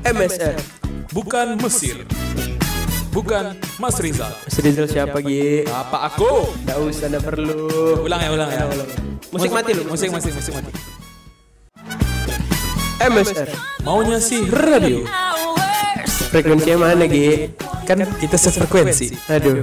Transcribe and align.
MSR. 0.00 0.56
Bukan 1.12 1.60
Mesir. 1.60 2.08
Bukan 3.12 3.52
Mas 3.76 4.00
Rizal. 4.00 4.32
Mas 4.32 4.56
Rizal 4.56 4.88
siapa 4.88 5.20
Gi? 5.20 5.68
Apa 5.68 6.08
aku? 6.08 6.56
Gak 6.64 6.78
usah, 6.80 7.12
gak 7.12 7.20
perlu. 7.20 8.00
Ulang 8.08 8.20
ya, 8.24 8.32
ulang 8.32 8.48
ya. 8.48 8.64
Musik 9.28 9.52
mati 9.52 9.76
lu. 9.76 9.84
Musik, 9.84 10.08
musik, 10.08 10.32
musik 10.32 10.56
mati. 10.56 10.72
MSR. 12.96 13.52
Maunya 13.84 14.16
sih 14.24 14.48
radio. 14.48 15.04
Frekuensinya 16.32 16.88
mana 16.88 17.04
Gi? 17.04 17.52
Kan 17.84 18.00
kita 18.16 18.40
sefrekuensi. 18.40 19.20
Aduh. 19.28 19.60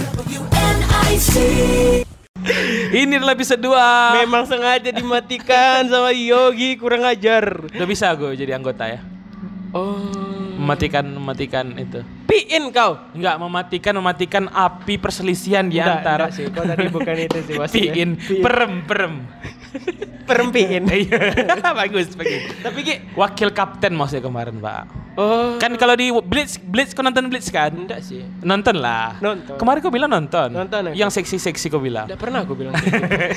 Ini 2.93 3.17
adalah 3.17 3.33
episode 3.33 3.65
2. 3.65 4.21
Memang 4.21 4.45
sengaja 4.45 4.93
dimatikan 4.93 5.89
sama 5.89 6.13
Yogi 6.13 6.77
kurang 6.77 7.09
ajar. 7.09 7.65
Udah 7.73 7.88
bisa 7.89 8.13
gue 8.13 8.38
jadi 8.38 8.54
anggota 8.54 8.85
ya. 8.85 9.16
Oh. 9.77 9.93
Mematikan 10.57 11.05
mematikan 11.05 11.65
itu. 11.77 12.01
Piin 12.25 12.73
kau. 12.73 12.97
Enggak 13.13 13.37
mematikan 13.37 13.93
mematikan 13.93 14.43
api 14.49 14.97
perselisihan 14.97 15.69
di 15.69 15.77
Enggak, 15.77 16.01
antara 16.01 16.25
enggak 16.27 16.37
sih. 16.41 16.45
Kau 16.49 16.65
tadi 16.65 16.85
bukan 16.89 17.15
itu 17.21 17.39
sih 17.45 17.54
maksudnya. 17.61 17.93
piin, 17.93 18.09
perem, 18.41 18.73
perem. 18.89 19.13
Perempiin. 20.27 20.83
Iya. 20.97 21.19
bagus, 21.73 22.11
bagus. 22.17 22.41
Tapi 22.59 22.79
Gi. 22.83 22.95
Wakil 23.15 23.49
kapten 23.53 23.93
maksudnya 23.95 24.23
kemarin, 24.25 24.57
Pak. 24.59 25.07
Oh. 25.17 25.57
Kan 25.57 25.73
kalau 25.81 25.97
di 25.97 26.13
Blitz, 26.13 26.61
Blitz 26.61 26.93
kau 26.93 27.01
nonton 27.01 27.25
Blitz 27.25 27.49
kan? 27.49 27.73
Enggak 27.73 28.05
sih. 28.05 28.21
Nonton 28.45 28.77
lah. 28.77 29.17
Nonton. 29.17 29.57
Kemarin 29.57 29.79
kau 29.81 29.89
bilang 29.89 30.13
nonton. 30.13 30.53
Nonton 30.53 30.93
aku. 30.93 30.93
Yang 30.93 31.17
seksi-seksi 31.17 31.73
kau 31.73 31.81
bilang. 31.81 32.05
Enggak 32.05 32.21
pernah 32.21 32.45
aku 32.45 32.53
bilang. 32.53 32.77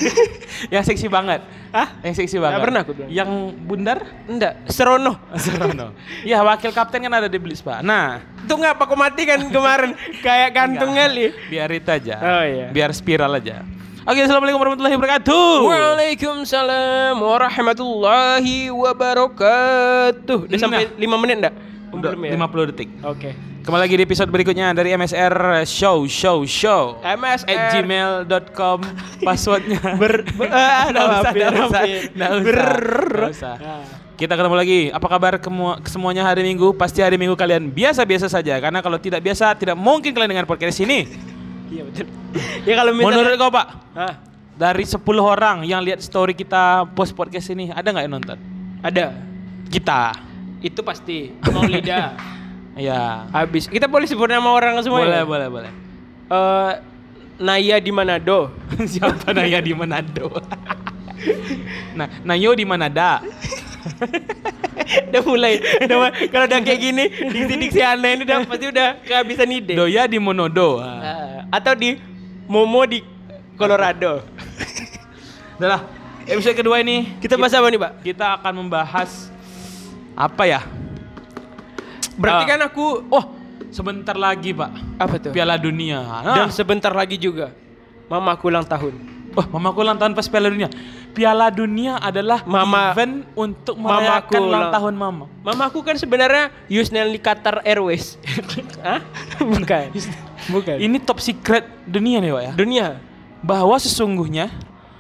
yang 0.74 0.84
seksi 0.84 1.08
banget. 1.08 1.40
Hah? 1.72 1.88
Yang 2.04 2.20
seksi 2.20 2.36
banget. 2.36 2.60
pernah 2.60 2.80
aku 2.84 2.92
bilang. 2.92 3.08
Yang 3.08 3.30
bundar? 3.64 3.98
Enggak. 4.28 4.60
Serono. 4.68 5.24
Serono. 5.44 5.96
Ya 6.20 6.44
wakil 6.44 6.68
kapten 6.76 7.00
kan 7.00 7.12
ada 7.16 7.32
di 7.32 7.40
Blitz, 7.40 7.64
Pak. 7.64 7.80
Nah, 7.80 8.20
Itu 8.44 8.60
ngapa 8.60 8.84
kau 8.84 9.00
mati 9.00 9.24
kan 9.24 9.40
kemarin 9.40 9.96
kayak 10.20 10.50
gantung 10.52 10.92
kali. 10.92 11.32
biar 11.48 11.72
itu 11.72 11.88
aja. 11.88 12.16
Oh, 12.20 12.44
iya. 12.44 12.68
Biar 12.68 12.92
spiral 12.92 13.40
aja. 13.40 13.64
Oke, 14.00 14.24
assalamualaikum 14.24 14.60
warahmatullahi 14.64 14.96
wabarakatuh. 14.96 15.48
Waalaikumsalam 15.68 17.20
warahmatullahi 17.20 18.72
wabarakatuh. 18.72 20.48
Udah 20.48 20.56
sampai 20.58 20.88
5 20.96 21.20
menit 21.20 21.36
enggak? 21.44 21.54
Udah 21.92 22.16
Belum 22.16 22.24
ya? 22.24 22.32
50 22.40 22.70
detik. 22.72 22.88
Oke. 23.04 23.30
Kembali 23.60 23.80
lagi 23.84 23.94
di 24.00 24.04
episode 24.08 24.32
berikutnya 24.32 24.72
dari 24.72 24.96
MSR 24.96 25.68
Show 25.68 26.08
Show 26.08 26.48
Show. 26.48 26.96
MSR. 27.04 27.44
at 27.52 27.60
gmail.com 27.76 28.78
passwordnya 29.28 30.00
Ber, 30.00 30.24
ber 30.32 30.48
ah, 30.48 30.88
Nggak 30.88 31.04
usah, 31.04 31.20
hampir, 31.20 31.40
nggak 31.44 31.52
usah, 31.68 31.82
nggak 32.16 32.30
usah, 32.32 32.44
Ber- 32.48 33.12
nggak 33.20 33.32
usah. 33.36 33.54
Ah. 33.60 33.84
Kita 34.16 34.32
ketemu 34.32 34.56
lagi. 34.56 34.80
Apa 34.88 35.06
kabar 35.12 35.36
kemu- 35.36 35.76
semuanya 35.84 36.24
hari 36.24 36.40
Minggu? 36.40 36.72
Pasti 36.72 37.04
hari 37.04 37.20
Minggu 37.20 37.36
kalian 37.36 37.68
biasa-biasa 37.68 38.32
saja. 38.32 38.56
Karena 38.56 38.80
kalau 38.80 38.96
tidak 38.96 39.20
biasa, 39.20 39.52
tidak 39.60 39.76
mungkin 39.76 40.16
kalian 40.16 40.32
dengar 40.32 40.48
podcast 40.48 40.80
ini. 40.80 41.04
Iya 41.70 41.82
betul. 41.86 42.06
ya 42.68 42.74
kalau 42.74 42.92
Menurut 42.92 43.34
kau 43.38 43.50
Pak, 43.50 43.66
Hah? 43.94 44.14
dari 44.58 44.84
10 44.84 44.98
orang 45.16 45.62
yang 45.64 45.80
lihat 45.80 46.02
story 46.02 46.34
kita 46.34 46.84
post 46.92 47.14
podcast 47.14 47.48
ini, 47.48 47.70
ada 47.70 47.86
nggak 47.86 48.04
yang 48.04 48.14
nonton? 48.18 48.38
ada. 48.80 49.14
Kita. 49.70 50.12
Itu 50.60 50.82
pasti 50.82 51.30
Maulida. 51.46 52.10
Ya. 52.78 53.26
Habis. 53.34 53.66
Kita 53.66 53.90
boleh 53.90 54.06
sebut 54.06 54.30
nama 54.30 54.46
orang 54.46 54.78
semua 54.80 55.02
Boleh, 55.02 55.20
ya? 55.20 55.26
boleh, 55.26 55.48
boleh. 55.50 55.70
Eh, 56.30 56.72
Naya 57.36 57.76
di 57.76 57.90
Manado. 57.90 58.54
Siapa 58.94 59.34
Naya 59.34 59.58
di 59.58 59.74
Manado? 59.74 60.30
nah, 61.92 62.08
Nayo 62.24 62.54
di 62.54 62.64
Manada. 62.64 63.20
udah 65.10 65.22
mulai. 65.26 65.58
Udah, 65.82 66.08
kalau 66.30 66.46
udah 66.46 66.60
kayak 66.62 66.80
gini, 66.80 67.04
diksi-diksi 67.10 67.80
aneh 67.82 68.16
ini 68.16 68.22
udah 68.24 68.38
pasti 68.46 68.66
udah 68.70 68.88
kehabisan 69.02 69.50
ide. 69.50 69.74
Doya 69.76 70.06
di 70.06 70.16
Monodo. 70.22 70.78
Ah. 71.50 71.58
Ah, 71.58 71.58
atau 71.58 71.74
di 71.74 71.98
Momo 72.46 72.86
di 72.86 73.02
Colorado. 73.54 74.22
Udah 75.58 75.68
lah, 75.68 75.80
episode 76.24 76.56
kedua 76.56 76.78
ini 76.78 77.18
Kita 77.18 77.36
bahas 77.36 77.52
apa 77.52 77.66
nih, 77.66 77.76
Pak? 77.76 77.92
kita 78.00 78.26
akan 78.38 78.52
membahas 78.56 79.28
apa 80.14 80.46
ya? 80.46 80.60
Berarti 82.14 82.44
Ah. 82.44 82.48
kan 82.48 82.60
aku 82.64 82.86
Oh, 83.08 83.24
sebentar 83.68 84.14
lagi 84.14 84.52
pak, 84.52 84.70
apa 84.96 85.14
tuh? 85.18 85.32
Piala 85.32 85.56
Dunia. 85.56 86.00
Dan 86.22 86.46
Nah, 86.46 86.50
sebentar 86.50 86.90
lagi 86.90 87.16
juga 87.16 87.52
mamaku 88.06 88.48
ulang 88.48 88.64
tahun. 88.64 88.94
oh, 89.30 89.46
mamaku 89.48 89.78
ulang 89.80 89.96
tahun 89.96 90.12
pas 90.12 90.26
Piala 90.26 90.50
Dunia. 90.50 90.68
Piala 91.10 91.50
Dunia 91.50 91.98
adalah 91.98 92.40
Mama- 92.42 92.90
event 92.90 93.26
untuk 93.34 93.74
merayakan 93.76 94.40
ulang 94.40 94.48
ulang- 94.48 94.72
tahun 94.72 94.94
mama. 94.94 95.24
Mamaku 95.42 95.82
kan 95.82 95.94
sebenarnya 95.94 96.48
Yusnel 96.66 97.10
di 97.10 97.18
Qatar 97.18 97.60
Airways. 97.62 98.16
Hah? 98.86 99.02
Bukan. 99.38 99.92
Bukan. 100.48 100.76
Ini 100.78 100.96
top 101.00 101.18
secret 101.18 101.66
dunia 101.84 102.18
nih 102.18 102.30
pak 102.30 102.42
ya. 102.42 102.52
dunia. 102.54 102.86
Bahwa 103.40 103.76
sesungguhnya 103.76 104.48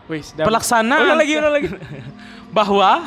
Wis, 0.06 0.34
pelaksanaan 0.34 1.06
Ulang 1.06 1.18
lagi, 1.18 1.32
ulang 1.34 1.54
lagi. 1.54 1.68
bahwa 2.56 3.06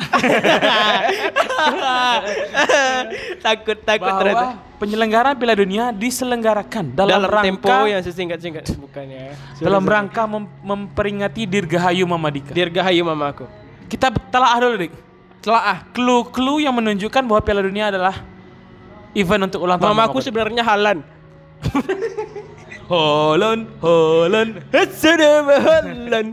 takut, 3.44 3.78
takut 3.84 4.08
bahwa 4.08 4.20
ternyata. 4.20 4.46
Penyelenggaraan 4.84 5.32
Piala 5.40 5.56
Dunia 5.56 5.84
diselenggarakan 5.90 6.92
dalam, 6.92 7.16
Dalam 7.16 7.30
rangka 7.32 7.48
tempo 7.48 7.88
yang 7.88 8.02
sesingkat-singkat 8.04 8.64
bukan 8.76 9.04
ya. 9.08 9.32
dalam 9.56 9.80
rangka 9.80 10.28
mem- 10.28 10.52
memperingati 10.60 11.48
Dirgahayu 11.48 12.04
Mamadika. 12.04 12.52
Dirgahayu 12.52 13.00
mamaku. 13.00 13.48
Kita 13.88 14.12
telah 14.28 14.60
dulu, 14.60 14.76
Dik. 14.84 14.92
Telah 15.40 15.88
Clue-clue 15.92 16.68
yang 16.68 16.76
menunjukkan 16.76 17.24
bahwa 17.24 17.40
Piala 17.40 17.64
Dunia 17.64 17.88
adalah 17.88 18.20
event 19.16 19.48
untuk 19.48 19.64
ulang 19.64 19.80
tahun. 19.80 19.96
Mamaku 19.96 20.18
Mama 20.20 20.26
sebenarnya 20.28 20.62
Halan. 20.62 20.98
Holland, 22.84 23.62
Holland. 23.84 24.52
Halan. 24.68 26.26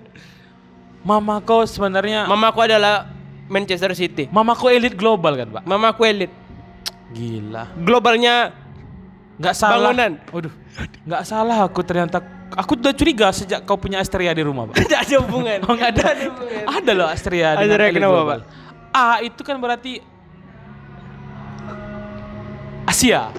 Mamaku 1.02 1.66
sebenarnya 1.66 2.28
Mamaku 2.28 2.60
adalah 2.62 3.08
Manchester 3.48 3.96
City. 3.96 4.28
Mamaku 4.28 4.68
elit 4.70 4.94
global 4.94 5.34
kan, 5.40 5.48
Pak? 5.60 5.64
Mamaku 5.64 6.02
elit. 6.04 6.32
Gila. 7.12 7.64
Globalnya 7.84 8.62
Nggak 9.42 9.56
salah. 9.58 9.74
Bangunan. 9.90 10.12
Waduh. 10.30 10.54
Nggak 11.10 11.24
salah 11.26 11.58
aku 11.66 11.82
ternyata. 11.82 12.18
Aku 12.54 12.78
udah 12.78 12.94
curiga 12.94 13.32
sejak 13.34 13.64
kau 13.66 13.80
punya 13.80 13.98
Astria 14.04 14.36
di 14.38 14.44
rumah, 14.46 14.70
Pak. 14.70 14.76
tidak 14.86 15.00
ada 15.08 15.16
hubungan. 15.26 15.58
Oh, 15.66 15.74
nggak 15.74 15.92
ada. 15.98 16.06
hubungan. 16.30 16.64
Ada 16.70 16.92
loh 16.94 17.08
Astria. 17.10 17.58
dengan 17.58 17.80
Astria 17.80 17.90
kenapa, 17.90 18.14
global. 18.14 18.40
A 18.92 19.08
itu 19.26 19.42
kan 19.42 19.56
berarti 19.58 19.94
Asia. 22.86 23.34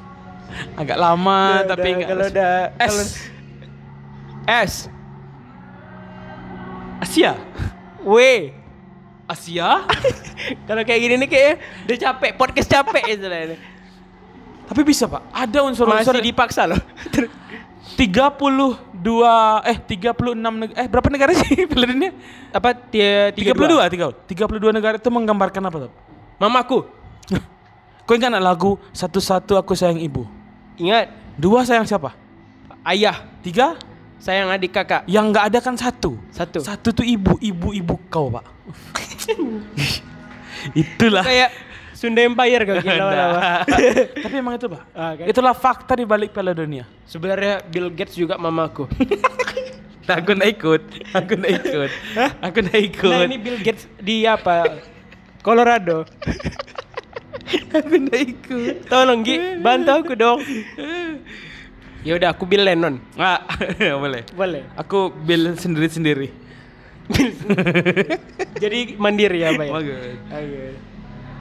Agak 0.80 0.98
lama 0.98 1.62
Udah, 1.62 1.68
tapi 1.72 1.88
udah, 1.88 1.96
nggak 1.96 2.08
kalau 2.10 2.26
udah 2.26 2.54
S. 2.74 2.90
kalau 2.90 3.04
S 4.48 4.72
Asia. 7.00 7.32
W 8.02 8.16
Asia. 9.30 9.86
kalau 10.66 10.82
kayak 10.82 11.00
gini 11.00 11.14
nih 11.22 11.28
kayak 11.30 11.52
udah 11.86 11.96
capek 11.96 12.30
podcast 12.34 12.66
capek 12.66 13.02
istilahnya 13.06 13.56
Tapi 14.66 14.80
bisa 14.82 15.06
pak, 15.06 15.22
ada 15.30 15.58
unsur-unsur 15.62 16.14
masih 16.14 16.26
dipaksa 16.26 16.62
loh 16.66 16.78
32 17.98 18.70
eh 19.66 19.76
36 19.76 20.34
negara 20.38 20.76
eh 20.78 20.86
berapa 20.86 21.08
negara 21.10 21.32
sih 21.34 21.66
Dunia? 21.70 22.10
apa 22.50 22.74
dia 22.88 23.30
32, 23.34 23.54
32. 24.26 24.30
32 24.30 24.76
negara 24.76 24.94
itu 24.96 25.10
menggambarkan 25.10 25.62
apa 25.64 25.76
tuh? 25.88 25.92
mamaku 26.38 26.86
Kau 28.06 28.18
ingat 28.18 28.42
lagu 28.42 28.74
satu-satu 28.90 29.54
aku 29.54 29.74
sayang 29.78 30.02
ibu? 30.02 30.26
ingat 30.74 31.14
Dua 31.38 31.62
sayang 31.62 31.86
siapa? 31.86 32.14
ayah 32.82 33.22
Tiga? 33.40 33.78
sayang 34.20 34.50
adik 34.50 34.74
kakak 34.74 35.02
Yang 35.08 35.24
nggak 35.32 35.44
ada 35.48 35.58
kan 35.58 35.74
satu. 35.74 36.18
satu 36.30 36.58
Satu 36.60 36.88
tuh 36.92 37.06
ibu, 37.06 37.40
ibu-ibu 37.40 37.96
kau 38.06 38.28
pak. 38.28 38.44
Itulah. 40.82 41.24
kayak 41.24 41.50
Sunda 41.92 42.20
Empire 42.20 42.62
kau 42.64 42.80
kira 42.80 42.96
Nah. 42.96 43.28
apa 43.28 43.42
Tapi 44.24 44.34
emang 44.34 44.56
itu 44.56 44.66
pak. 44.66 44.82
Ah, 44.92 45.12
kan? 45.14 45.26
Itulah 45.28 45.52
fakta 45.52 45.92
di 45.94 46.04
balik 46.04 46.32
Piala 46.32 46.52
Dunia. 46.52 46.84
sebenarnya 47.04 47.60
Bill 47.62 47.90
Gates 47.90 48.14
juga 48.14 48.36
mamaku 48.36 48.88
Aku 50.10 50.32
nggak 50.32 50.50
ikut. 50.58 50.82
Aku 51.14 51.32
nggak 51.38 51.52
ikut. 51.62 51.90
Aku 52.42 52.56
nggak 52.58 52.80
ikut. 52.84 53.12
nah 53.14 53.22
ini 53.22 53.38
Bill 53.38 53.58
Gates 53.58 53.84
di 53.96 54.24
apa 54.24 54.80
Colorado 55.38 56.02
Aku 57.70 57.94
nggak 58.00 58.22
ikut. 58.24 58.74
tolong 58.86 59.20
Gi 59.20 59.60
bantu 59.60 59.90
aku 59.92 60.12
dong 60.14 60.40
ya 62.06 62.16
udah 62.16 62.32
aku 62.32 62.48
Bill 62.48 62.64
Lennon 62.64 62.96
Ah, 63.14 63.44
boleh. 63.78 64.24
boleh 64.32 64.62
Aku 64.74 65.12
bill 65.12 65.52
sendiri-sendiri. 65.54 66.32
jadi 68.62 68.78
mandiri 68.94 69.42
ya 69.42 69.50
pak 69.56 69.64
ya 69.66 69.72
Bagus. 69.74 69.98
Oke. 70.30 70.90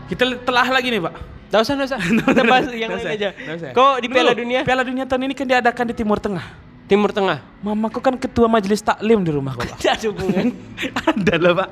Kita 0.10 0.25
telah 0.42 0.66
lagi 0.66 0.89
nih, 0.89 1.01
Pak. 1.06 1.13
Nggak 1.54 1.62
usah, 1.62 1.74
nggak 1.77 1.88
usah. 1.94 2.00
Kita 2.33 2.44
bahas 2.50 2.66
yang 2.74 2.89
lain 2.98 3.07
aja. 3.13 3.30
Kok 3.77 3.95
di 4.01 4.07
Piala 4.10 4.33
Dunia? 4.33 4.60
Piala 4.66 4.81
Dunia 4.81 5.06
tahun 5.06 5.30
ini 5.30 5.33
kan 5.38 5.45
diadakan 5.45 5.86
di 5.94 5.95
Timur 5.95 6.18
Tengah. 6.18 6.45
Timur 6.89 7.13
Tengah. 7.13 7.45
Mamaku 7.62 8.01
kan 8.01 8.18
ketua 8.18 8.50
majelis 8.50 8.81
taklim 8.81 9.21
di 9.21 9.30
rumahku, 9.30 9.62
Pak. 9.62 9.77
Tidak 9.77 9.94
ada 9.94 10.07
hubungan. 10.10 10.48
Ada 11.13 11.33
loh, 11.38 11.54
Pak. 11.62 11.69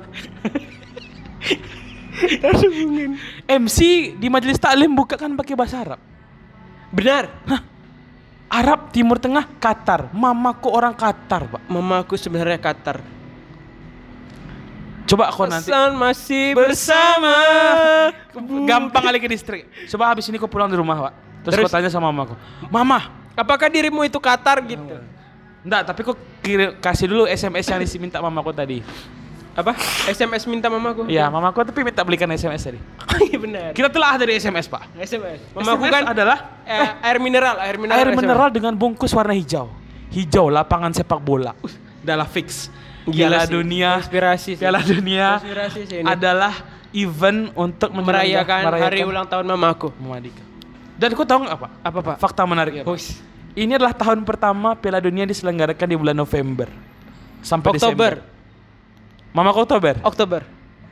MC 3.50 3.78
di 4.14 4.26
majelis 4.30 4.58
taklim 4.62 4.90
buka 4.94 5.18
kan 5.18 5.34
pakai 5.34 5.54
bahasa 5.58 5.82
Arab. 5.82 6.00
Benar. 6.94 7.26
Arab 8.46 8.94
Timur 8.94 9.18
Tengah 9.18 9.50
Qatar. 9.58 10.14
Mamaku 10.14 10.70
orang 10.70 10.94
Qatar, 10.94 11.50
Pak. 11.50 11.62
Mamaku 11.66 12.14
sebenarnya 12.14 12.62
Qatar. 12.62 13.17
Coba 15.08 15.32
kau 15.32 15.48
nanti 15.48 15.72
Pesan 15.72 15.96
masih 15.96 16.52
bersama. 16.52 17.34
gampang 18.68 19.02
kali 19.08 19.18
ke 19.18 19.28
distrik. 19.32 19.64
Coba 19.88 20.12
habis 20.12 20.28
ini 20.28 20.36
kau 20.36 20.46
pulang 20.46 20.68
di 20.68 20.76
rumah, 20.76 21.08
Pak. 21.08 21.12
Terus, 21.48 21.52
Terus? 21.56 21.64
kau 21.64 21.74
tanya 21.80 21.88
sama 21.88 22.12
mamaku. 22.12 22.36
Mama, 22.68 23.08
Apakah 23.38 23.70
dirimu 23.70 24.02
itu 24.02 24.18
Qatar 24.18 24.58
gitu? 24.66 24.98
enggak, 25.62 25.82
tapi 25.86 26.00
kirim, 26.42 26.70
kasih 26.82 27.06
dulu 27.06 27.24
SMS 27.30 27.64
yang 27.70 27.78
diminta 27.78 28.18
mamaku 28.18 28.50
tadi. 28.50 28.82
Apa? 29.54 29.74
SMS 30.10 30.46
minta 30.46 30.66
mamaku. 30.70 31.06
Iya, 31.06 31.30
mamaku 31.30 31.66
tapi 31.66 31.82
minta 31.82 32.02
belikan 32.02 32.30
SMS 32.30 32.62
tadi. 32.66 32.78
Iya 33.18 33.38
benar. 33.38 33.70
Kita 33.74 33.90
telah 33.90 34.14
dari 34.14 34.38
SMS, 34.38 34.70
Pak. 34.70 34.94
SMS. 35.02 35.42
Mamaku 35.54 35.86
SMS 35.86 35.94
kan 35.94 36.02
adalah 36.14 36.38
eh, 36.62 36.88
air 37.02 37.18
mineral, 37.18 37.56
air 37.58 37.74
mineral. 37.74 37.98
air 37.98 38.08
SMS. 38.14 38.18
mineral 38.22 38.48
dengan 38.54 38.72
bungkus 38.78 39.10
warna 39.10 39.34
hijau. 39.34 39.70
Hijau 40.14 40.46
lapangan 40.50 40.94
sepak 40.94 41.18
bola. 41.18 41.54
Uh, 41.62 41.70
Adalah 42.06 42.30
fix. 42.30 42.70
Gila 43.10 43.28
Piala 43.28 43.40
dunia. 43.46 43.90
Inspirasi 43.98 44.50
sih. 44.54 44.62
Piala 44.62 44.80
dunia 44.80 45.26
Inspirasi 45.40 45.80
sih 45.84 45.96
ini. 46.00 46.06
adalah 46.06 46.54
event 46.92 47.52
untuk 47.52 47.90
merayakan, 47.92 48.62
hari 48.74 49.04
ulang 49.04 49.28
tahun 49.28 49.44
mamaku. 49.44 49.92
Mama 50.00 50.18
Dika. 50.20 50.42
Dan 50.98 51.14
kau 51.14 51.22
tahu 51.22 51.46
nggak 51.46 51.56
apa? 51.56 51.68
Apa, 51.84 51.98
Pak? 52.02 52.16
Fakta 52.18 52.42
menariknya. 52.42 52.82
Pak. 52.82 52.98
Ini 53.54 53.74
adalah 53.74 53.94
tahun 53.94 54.22
pertama 54.22 54.78
Piala 54.78 55.02
Dunia 55.02 55.26
diselenggarakan 55.26 55.86
di 55.90 55.96
bulan 55.98 56.14
November 56.14 56.70
sampai 57.42 57.74
Oktober. 57.74 58.22
Desember. 58.22 58.36
Mama 59.34 59.50
kau 59.50 59.62
Oktober? 59.62 59.94
Oktober. 60.02 60.42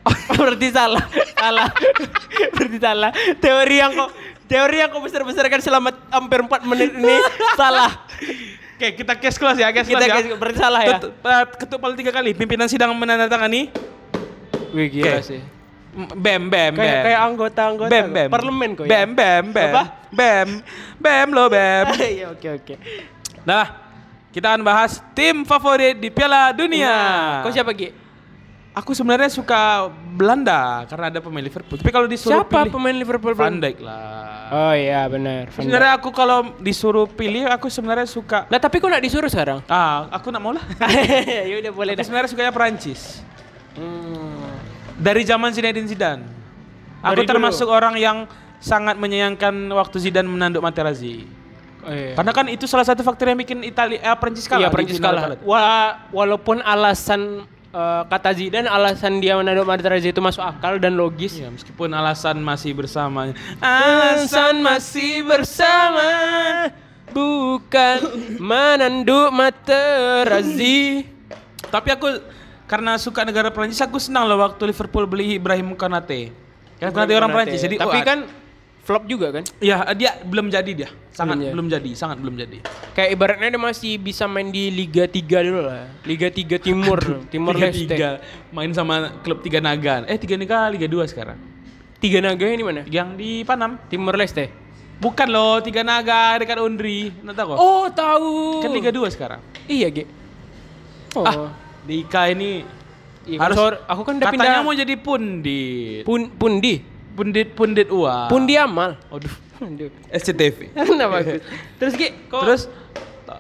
Berarti 0.39 0.69
salah. 0.71 1.03
salah. 1.35 1.69
Berarti 2.55 2.79
salah. 2.79 3.11
Teori 3.39 3.77
yang 3.79 3.91
kok 3.95 4.11
teori 4.47 4.77
yang 4.79 4.91
kau 4.95 5.03
besar-besarkan 5.03 5.59
selama 5.59 5.91
hampir 6.07 6.39
4 6.47 6.71
menit 6.71 6.91
ini 6.95 7.17
salah. 7.61 7.91
Oke, 8.77 8.93
kita 8.93 9.17
case 9.17 9.41
close 9.41 9.57
ya, 9.57 9.73
case 9.73 9.89
Kita 9.89 9.97
close 9.97 10.05
ya. 10.07 10.15
guys, 10.21 10.27
berarti 10.37 10.59
salah 10.61 10.81
ya. 10.85 11.01
Ketuk, 11.01 11.13
ketuk 11.57 11.79
paling 11.81 11.97
tiga 11.97 12.13
kali. 12.13 12.31
Pimpinan 12.37 12.69
sidang 12.69 12.93
menandatangani. 12.93 13.73
Wih 14.71 14.87
gila 14.93 15.17
Oke. 15.17 15.25
sih. 15.25 15.41
Bem, 16.13 16.53
bem, 16.53 16.77
Kayak 16.77 16.77
bem. 16.77 17.05
kayak 17.09 17.21
anggota-anggota 17.25 17.89
bem, 17.89 18.07
bem. 18.13 18.29
parlemen 18.29 18.71
kok. 18.77 18.85
Bem, 18.85 19.09
bem, 19.17 19.45
bem. 19.49 19.73
Apa? 19.73 19.85
Bem, 20.13 20.49
bem 21.01 21.27
lo 21.33 21.49
bem. 21.49 21.89
Iya 22.21 22.37
oke 22.37 22.49
oke. 22.61 22.75
Nah, 23.49 23.65
kita 24.29 24.53
akan 24.53 24.61
bahas 24.61 25.01
tim 25.17 25.41
favorit 25.43 25.97
di 25.97 26.13
Piala 26.13 26.53
Dunia. 26.53 26.85
Nah, 26.85 27.41
kau 27.41 27.49
siapa 27.49 27.73
Gi? 27.73 27.97
Aku 28.77 28.93
sebenarnya 28.93 29.33
suka 29.33 29.89
Belanda 30.13 30.85
karena 30.85 31.09
ada 31.09 31.25
pemain 31.25 31.41
Liverpool. 31.41 31.81
Tapi 31.81 31.89
kalau 31.89 32.05
disuruh 32.05 32.45
Siapa 32.45 32.69
pilih 32.69 32.77
pemain 32.77 32.93
Liverpool? 32.93 33.33
Van 33.33 33.57
Dijk 33.57 33.81
lah. 33.81 34.36
Oh 34.49 34.73
iya 34.73 35.07
benar. 35.07 35.51
Sebenarnya 35.51 35.93
aku 35.95 36.11
kalau 36.11 36.55
disuruh 36.57 37.05
pilih 37.05 37.47
aku 37.47 37.67
sebenarnya 37.67 38.05
suka 38.05 38.47
Lah 38.47 38.57
tapi 38.57 38.79
kok 38.79 38.87
nak 38.87 39.01
disuruh 39.01 39.27
sekarang? 39.27 39.61
ah 39.67 40.07
aku 40.09 40.29
nak 40.29 40.41
mau 40.41 40.53
lah. 40.53 40.63
ya 41.51 41.59
udah 41.59 41.73
boleh 41.73 41.93
Aku 41.93 41.99
dah. 41.99 42.05
sebenarnya 42.05 42.29
sukanya 42.29 42.53
Perancis. 42.53 43.21
Hmm. 43.75 44.57
Dari 44.97 45.23
zaman 45.23 45.51
Zinedine 45.51 45.85
Zidane. 45.85 46.25
Aku 47.01 47.13
Dari 47.13 47.23
dulu. 47.23 47.31
termasuk 47.35 47.69
orang 47.69 47.95
yang 47.95 48.25
sangat 48.57 48.97
menyayangkan 48.97 49.53
waktu 49.71 49.97
Zidane 50.01 50.25
menanduk 50.25 50.61
Materazzi. 50.61 51.29
Oh, 51.81 51.93
iya. 51.93 52.15
Karena 52.15 52.33
kan 52.33 52.47
itu 52.49 52.67
salah 52.67 52.83
satu 52.83 53.01
faktor 53.01 53.27
yang 53.27 53.39
bikin 53.39 53.63
Italia 53.63 54.01
eh, 54.01 54.17
Perancis 54.17 54.45
kalah. 54.45 54.59
Iya 54.59 54.69
Prancis 54.71 54.99
kalah. 54.99 55.39
Wa- 55.41 56.09
walaupun 56.11 56.59
alasan 56.59 57.47
eh, 57.77 58.03
kata 58.09 58.31
Zidane 58.33 58.69
alasan 58.73 59.21
dia 59.21 59.37
menanduk 59.37 59.69
Materazzi 59.69 60.09
itu 60.09 60.25
masuk 60.25 60.41
akal 60.41 60.81
dan 60.81 60.97
logis. 60.97 61.37
Iya, 61.37 61.53
meskipun 61.53 61.93
alasan 61.93 62.41
masih 62.41 62.73
bersama. 62.73 63.37
Alasan 63.61 64.65
masih 64.65 65.21
bersama 65.29 66.09
bukan 67.13 67.99
menanduk 68.41 69.29
Materazzi. 69.37 71.05
Tapi 71.69 71.89
aku 71.93 72.09
karena 72.67 72.99
suka 72.99 73.23
negara 73.23 73.53
Perancis 73.55 73.79
aku 73.79 74.01
senang 74.03 74.27
loh 74.27 74.43
waktu 74.43 74.73
Liverpool 74.73 75.07
beli 75.07 75.39
Ibrahim 75.39 75.77
Konate. 75.79 76.35
Kan 76.81 76.91
Konate 76.93 77.13
orang 77.15 77.31
Perancis 77.33 77.63
jadi 77.63 77.77
tapi 77.79 78.01
kan 78.03 78.27
flop 78.87 79.05
juga 79.05 79.35
kan? 79.35 79.43
Iya, 79.59 79.83
dia 79.93 80.15
belum 80.23 80.47
jadi 80.47 80.71
dia. 80.71 80.89
Sangat 81.11 81.35
Belum 81.35 81.43
jadi. 81.43 81.53
belum 81.53 81.67
jadi, 81.69 81.91
sangat 81.93 82.17
belum 82.23 82.35
jadi. 82.39 82.59
Kayak 82.95 83.11
ibaratnya 83.13 83.49
dia 83.51 83.61
masih 83.61 83.93
bisa 83.99 84.25
main 84.25 84.47
di 84.49 84.71
Liga 84.71 85.05
3 85.05 85.19
dulu 85.43 85.61
lah. 85.61 85.91
Liga 86.07 86.29
3 86.31 86.63
Timur, 86.63 87.01
Timur 87.27 87.53
Liga 87.53 87.67
Leste. 87.67 87.83
tiga 87.89 88.11
main 88.49 88.71
sama 88.71 88.95
klub 89.21 89.43
Tiga 89.43 89.59
Naga. 89.59 90.07
Eh 90.07 90.15
Tiga 90.15 90.39
Naga 90.39 90.71
Liga 90.71 90.87
2 90.87 91.03
sekarang. 91.05 91.35
Tiga 91.97 92.21
naga 92.21 92.45
ini 92.45 92.63
mana? 92.63 92.85
Yang 92.87 93.09
di 93.17 93.31
Panam. 93.43 93.81
Timur 93.89 94.15
Leste. 94.15 94.53
Bukan 94.97 95.29
loh, 95.29 95.59
Tiga 95.59 95.83
Naga 95.83 96.39
dekat 96.39 96.57
Undri. 96.57 97.11
Nggak 97.11 97.35
tahu 97.35 97.47
kok? 97.51 97.59
Oh, 97.59 97.87
tahu. 97.91 98.33
Kan 98.63 98.71
Liga 98.71 98.93
2 98.93 99.11
sekarang. 99.11 99.41
Iya, 99.67 99.89
Ge. 99.91 100.05
Oh. 101.13 101.25
Ah, 101.25 101.51
di 101.83 102.05
IKA 102.05 102.23
ini 102.31 102.63
Iya, 103.27 103.43
harus 103.43 103.57
aku 103.83 104.03
kan 104.05 104.15
udah 104.17 104.29
katanya 104.31 104.39
pindah 104.39 104.63
mau 104.63 104.71
jadi 104.71 104.95
pundit. 104.95 106.05
pun 106.05 106.31
pundi. 106.31 106.79
Pundit 107.17 107.49
pundit 107.51 107.89
uang. 107.89 108.29
Pundi 108.29 108.55
amal. 108.55 109.01
Aduh. 109.09 109.33
Aduh. 109.57 109.89
SCTV. 110.13 110.69
Nah, 110.77 111.09
bagus. 111.11 111.41
Terus 111.81 111.95
Ki, 111.97 112.13
kok 112.29 112.45
Terus 112.45 112.63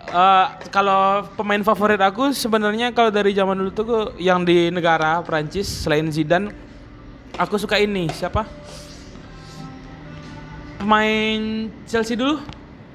eh, 0.08 0.46
kalau 0.70 1.28
pemain 1.37 1.61
favorit 1.61 2.00
aku 2.00 2.32
sebenarnya 2.32 2.90
kalau 2.90 3.08
dari 3.08 3.31
zaman 3.31 3.52
dulu 3.55 3.70
tuh 3.70 3.87
yang 4.17 4.40
di 4.40 4.69
negara 4.69 5.20
Prancis 5.20 5.69
selain 5.69 6.08
Zidane 6.08 6.49
aku 7.37 7.55
suka 7.55 7.76
ini 7.76 8.08
siapa? 8.08 8.49
Pemain 10.76 11.40
Chelsea 11.84 12.14
dulu 12.14 12.40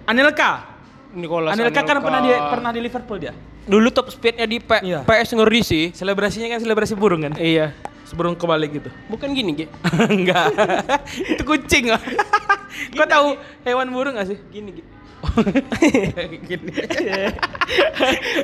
Anelka. 0.04 0.66
Nicolas 1.12 1.54
Anelka 1.54 1.82
kan 1.82 1.98
Anelka. 1.98 2.02
pernah 2.02 2.20
di 2.20 2.32
pernah 2.32 2.70
di 2.72 2.80
Liverpool 2.80 3.20
dia. 3.20 3.34
dulu 3.62 3.94
top 3.94 4.10
speednya 4.10 4.46
di 4.46 4.58
P- 4.58 4.82
Iya. 4.82 5.06
PS 5.06 5.38
ngeri 5.38 5.62
sih. 5.62 5.84
Selebrasinya 5.94 6.50
kan 6.50 6.60
selebrasi 6.60 6.98
burung 6.98 7.22
kan? 7.22 7.34
Iya. 7.38 7.70
Seburung 8.12 8.36
kebalik 8.36 8.76
gitu. 8.76 8.92
Bukan 9.08 9.32
gini, 9.32 9.56
Ge. 9.56 9.66
Enggak. 10.20 10.52
Itu 11.32 11.48
kucing. 11.48 11.96
Kau 12.92 13.08
tahu 13.08 13.40
hewan 13.64 13.88
burung 13.88 14.20
gak 14.20 14.28
sih? 14.28 14.38
Gini, 14.52 14.76
Ge. 14.76 14.84
Gini. 16.52 16.72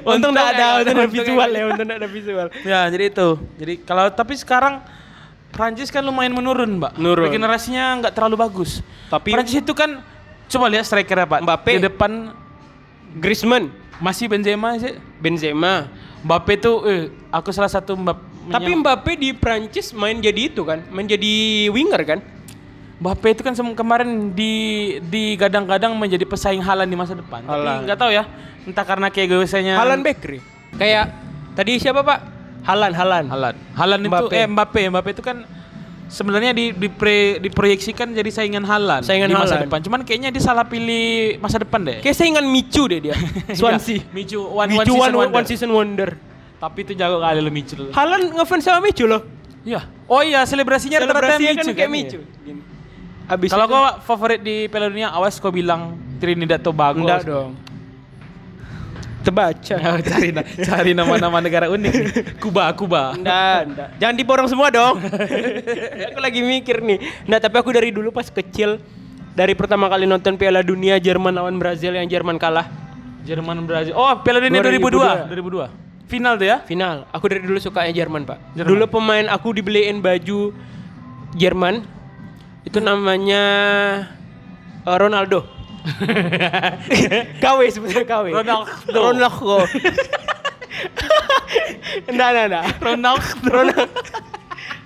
Untung 0.08 0.32
enggak 0.32 0.56
ada, 0.56 0.66
untung 0.80 1.04
ada 1.04 1.10
visual 1.10 1.50
ya, 1.52 1.64
untung 1.68 1.84
enggak 1.84 2.00
ada 2.00 2.08
visual. 2.08 2.48
Ya, 2.64 2.88
jadi 2.88 3.12
itu. 3.12 3.28
Jadi 3.60 3.74
kalau 3.84 4.08
tapi 4.08 4.40
sekarang 4.40 4.80
Prancis 5.52 5.92
kan 5.92 6.00
lumayan 6.00 6.32
menurun, 6.32 6.80
Mbak. 6.80 6.96
Menurun. 6.96 7.28
Regenerasinya 7.28 8.00
nggak 8.00 8.14
terlalu 8.16 8.40
bagus. 8.40 8.80
Tapi- 9.12 9.36
Prancis 9.36 9.60
itu 9.60 9.74
kan 9.76 10.00
coba 10.48 10.66
lihat 10.72 10.88
strikernya, 10.88 11.28
Pak. 11.28 11.40
Mbappe. 11.44 11.72
Di 11.76 11.84
depan 11.92 12.32
Griezmann, 13.20 13.68
masih 14.00 14.32
Benzema 14.32 14.80
sih. 14.80 14.96
Benzema. 15.20 15.92
Mbappe 16.24 16.56
tuh 16.56 16.88
eh 16.88 17.02
aku 17.34 17.52
salah 17.52 17.74
satu 17.74 17.98
Tapi 18.50 18.72
Mbappe 18.74 19.12
di 19.14 19.30
Prancis 19.32 19.92
main 19.92 20.18
jadi 20.18 20.48
itu 20.48 20.62
kan, 20.62 20.80
main 20.88 21.04
jadi 21.04 21.34
winger 21.70 22.02
kan? 22.04 22.20
Mbappe 22.98 23.28
itu 23.30 23.42
kan 23.42 23.54
kemarin 23.54 24.34
di 24.34 24.54
di 25.06 25.38
gadang-gadang 25.38 25.94
menjadi 25.94 26.26
pesaing 26.26 26.62
Halan 26.62 26.86
di 26.86 26.98
masa 26.98 27.14
depan. 27.14 27.46
Tapi 27.46 27.54
Haaland. 27.54 27.80
nggak 27.86 27.98
tahu 27.98 28.10
ya. 28.10 28.24
Entah 28.66 28.84
karena 28.84 29.08
kayak 29.08 29.26
egoisnya 29.30 29.78
Halan 29.78 30.02
Bakery. 30.02 30.42
Kayak 30.74 31.14
tadi 31.54 31.78
siapa 31.78 32.02
Pak? 32.02 32.20
Halan, 32.66 32.92
Halan. 32.92 33.26
Halan. 33.30 33.56
Halan 33.74 34.00
itu 34.02 34.10
Mbappe. 34.10 34.34
eh 34.34 34.46
Mbappe, 34.46 34.82
Mbappe 34.92 35.10
itu 35.14 35.24
kan 35.24 35.38
sebenarnya 36.08 36.52
di 36.52 36.72
dipre- 36.72 37.38
diproyeksikan 37.38 38.12
jadi 38.12 38.28
saingan 38.28 38.64
Halan 38.64 39.04
Saingan 39.04 39.28
di 39.30 39.36
masa 39.36 39.56
Haaland. 39.56 39.70
depan. 39.70 39.80
Cuman 39.86 40.00
kayaknya 40.02 40.30
dia 40.34 40.42
salah 40.42 40.66
pilih 40.66 41.38
masa 41.38 41.62
depan 41.62 41.80
deh. 41.86 42.02
Kayak 42.02 42.18
saingan 42.18 42.44
Michu 42.44 42.90
deh 42.90 43.00
dia. 43.00 43.16
Swansea. 43.60 44.02
Iya, 44.02 44.10
Michu 44.10 44.40
one, 44.42 44.74
Michu 44.74 44.94
one, 44.98 45.14
one, 45.14 45.14
season 45.14 45.14
one, 45.14 45.30
wonder. 45.32 45.46
season 45.46 45.70
wonder. 45.72 46.10
Tapi 46.58 46.80
itu 46.82 46.94
jago 46.98 47.22
kali 47.22 47.38
lo 47.38 47.52
Michu. 47.54 47.74
lo. 47.78 47.94
Halan 47.94 48.34
ngefans 48.34 48.66
sama 48.66 48.82
Michu 48.82 49.06
loh. 49.06 49.22
Iya. 49.62 49.86
Oh 50.10 50.26
iya, 50.26 50.42
selebrasinya 50.48 51.06
rata-rata 51.06 51.38
Michu 51.38 51.54
kan 51.54 51.76
kayak? 51.78 51.92
Michu. 51.92 52.20
Gini. 52.42 52.62
Abis 53.28 53.52
Kalau 53.52 53.68
kau 53.68 53.84
favorit 54.08 54.40
di 54.40 54.72
Piala 54.72 54.88
Dunia, 54.88 55.12
awas 55.12 55.36
kau 55.38 55.52
bilang 55.52 56.00
Trinidad 56.18 56.64
Tobago. 56.64 57.04
enggak 57.04 57.28
dong. 57.28 57.54
Terbaca. 59.22 59.76
Ya, 59.76 59.92
cari 60.16 60.30
na- 60.32 60.48
cari 60.48 60.92
nama-nama 60.96 61.38
negara 61.44 61.68
unik. 61.68 61.94
nih. 61.94 62.06
Kuba, 62.40 62.72
Kuba. 62.72 63.12
Enggak, 63.20 63.60
enggak. 63.68 63.90
Jangan 64.00 64.16
diborong 64.16 64.48
semua 64.48 64.72
dong. 64.72 64.96
aku 66.10 66.20
lagi 66.24 66.40
mikir 66.40 66.80
nih. 66.80 67.28
Nah, 67.28 67.38
tapi 67.38 67.60
aku 67.60 67.70
dari 67.76 67.92
dulu 67.92 68.10
pas 68.10 68.32
kecil 68.32 68.80
dari 69.36 69.52
pertama 69.54 69.92
kali 69.92 70.08
nonton 70.08 70.40
Piala 70.40 70.64
Dunia 70.64 70.96
Jerman 70.98 71.36
lawan 71.36 71.60
Brazil 71.60 71.94
yang 71.94 72.08
Jerman 72.08 72.40
kalah 72.40 72.72
Jerman 73.28 73.68
Brazil. 73.68 73.92
Oh, 73.94 74.08
Piala 74.24 74.40
Dunia 74.40 74.64
2002. 74.64 75.28
2002. 75.28 75.76
2002. 75.76 75.87
Final 76.08 76.40
tuh 76.40 76.48
ya? 76.48 76.58
final. 76.64 77.04
Aku 77.12 77.28
dari 77.28 77.44
dulu 77.44 77.60
sukanya 77.60 77.92
Jerman, 77.92 78.24
Pak. 78.24 78.40
Jerman. 78.56 78.70
Dulu 78.72 78.84
pemain 78.88 79.28
aku 79.28 79.52
dibeliin 79.52 80.00
baju 80.00 80.56
Jerman. 81.36 81.84
Itu 82.64 82.80
namanya 82.80 83.44
eh, 84.88 84.98
Ronaldo. 84.98 85.44
KW 87.44 87.60
sebenarnya 87.72 88.08
KW. 88.08 88.26
Ronaldo. 88.32 89.00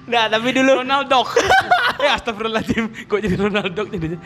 Nah, 0.10 0.26
tapi 0.34 0.48
dulu 0.58 0.82
Ronaldo. 0.82 1.22
eh 2.06 2.10
astagfirullahaladzim. 2.10 3.06
Kok 3.06 3.20
jadi 3.22 3.36
Ronaldo 3.38 3.82
jadinya? 3.94 4.20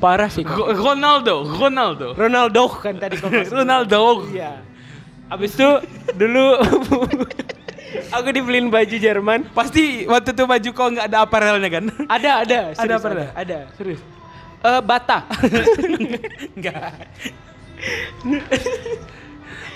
parah 0.00 0.32
sih. 0.32 0.42
Ronaldo, 0.48 1.44
Ronaldo. 1.44 2.16
Ronaldo 2.16 2.62
kan 2.80 2.96
tadi 2.96 3.20
kok. 3.20 3.28
Ronaldo. 3.52 4.32
Iya. 4.32 4.69
Abis 5.30 5.54
itu 5.54 5.70
dulu 6.18 6.58
aku 8.16 8.28
dibeliin 8.34 8.66
baju 8.68 8.96
Jerman. 8.98 9.46
Pasti 9.54 10.04
waktu 10.10 10.34
itu 10.34 10.44
baju 10.44 10.68
kau 10.74 10.88
nggak 10.90 11.06
ada 11.06 11.18
aparelnya 11.22 11.70
kan? 11.70 11.84
Ada, 12.10 12.30
ada. 12.42 12.58
Ada 12.74 12.78
serius, 12.78 13.02
ada? 13.02 13.14
ada? 13.14 13.26
Ada. 13.38 13.58
Serius? 13.78 14.00
Eh, 14.60 14.80
bata. 14.84 15.18
Enggak. 16.58 16.92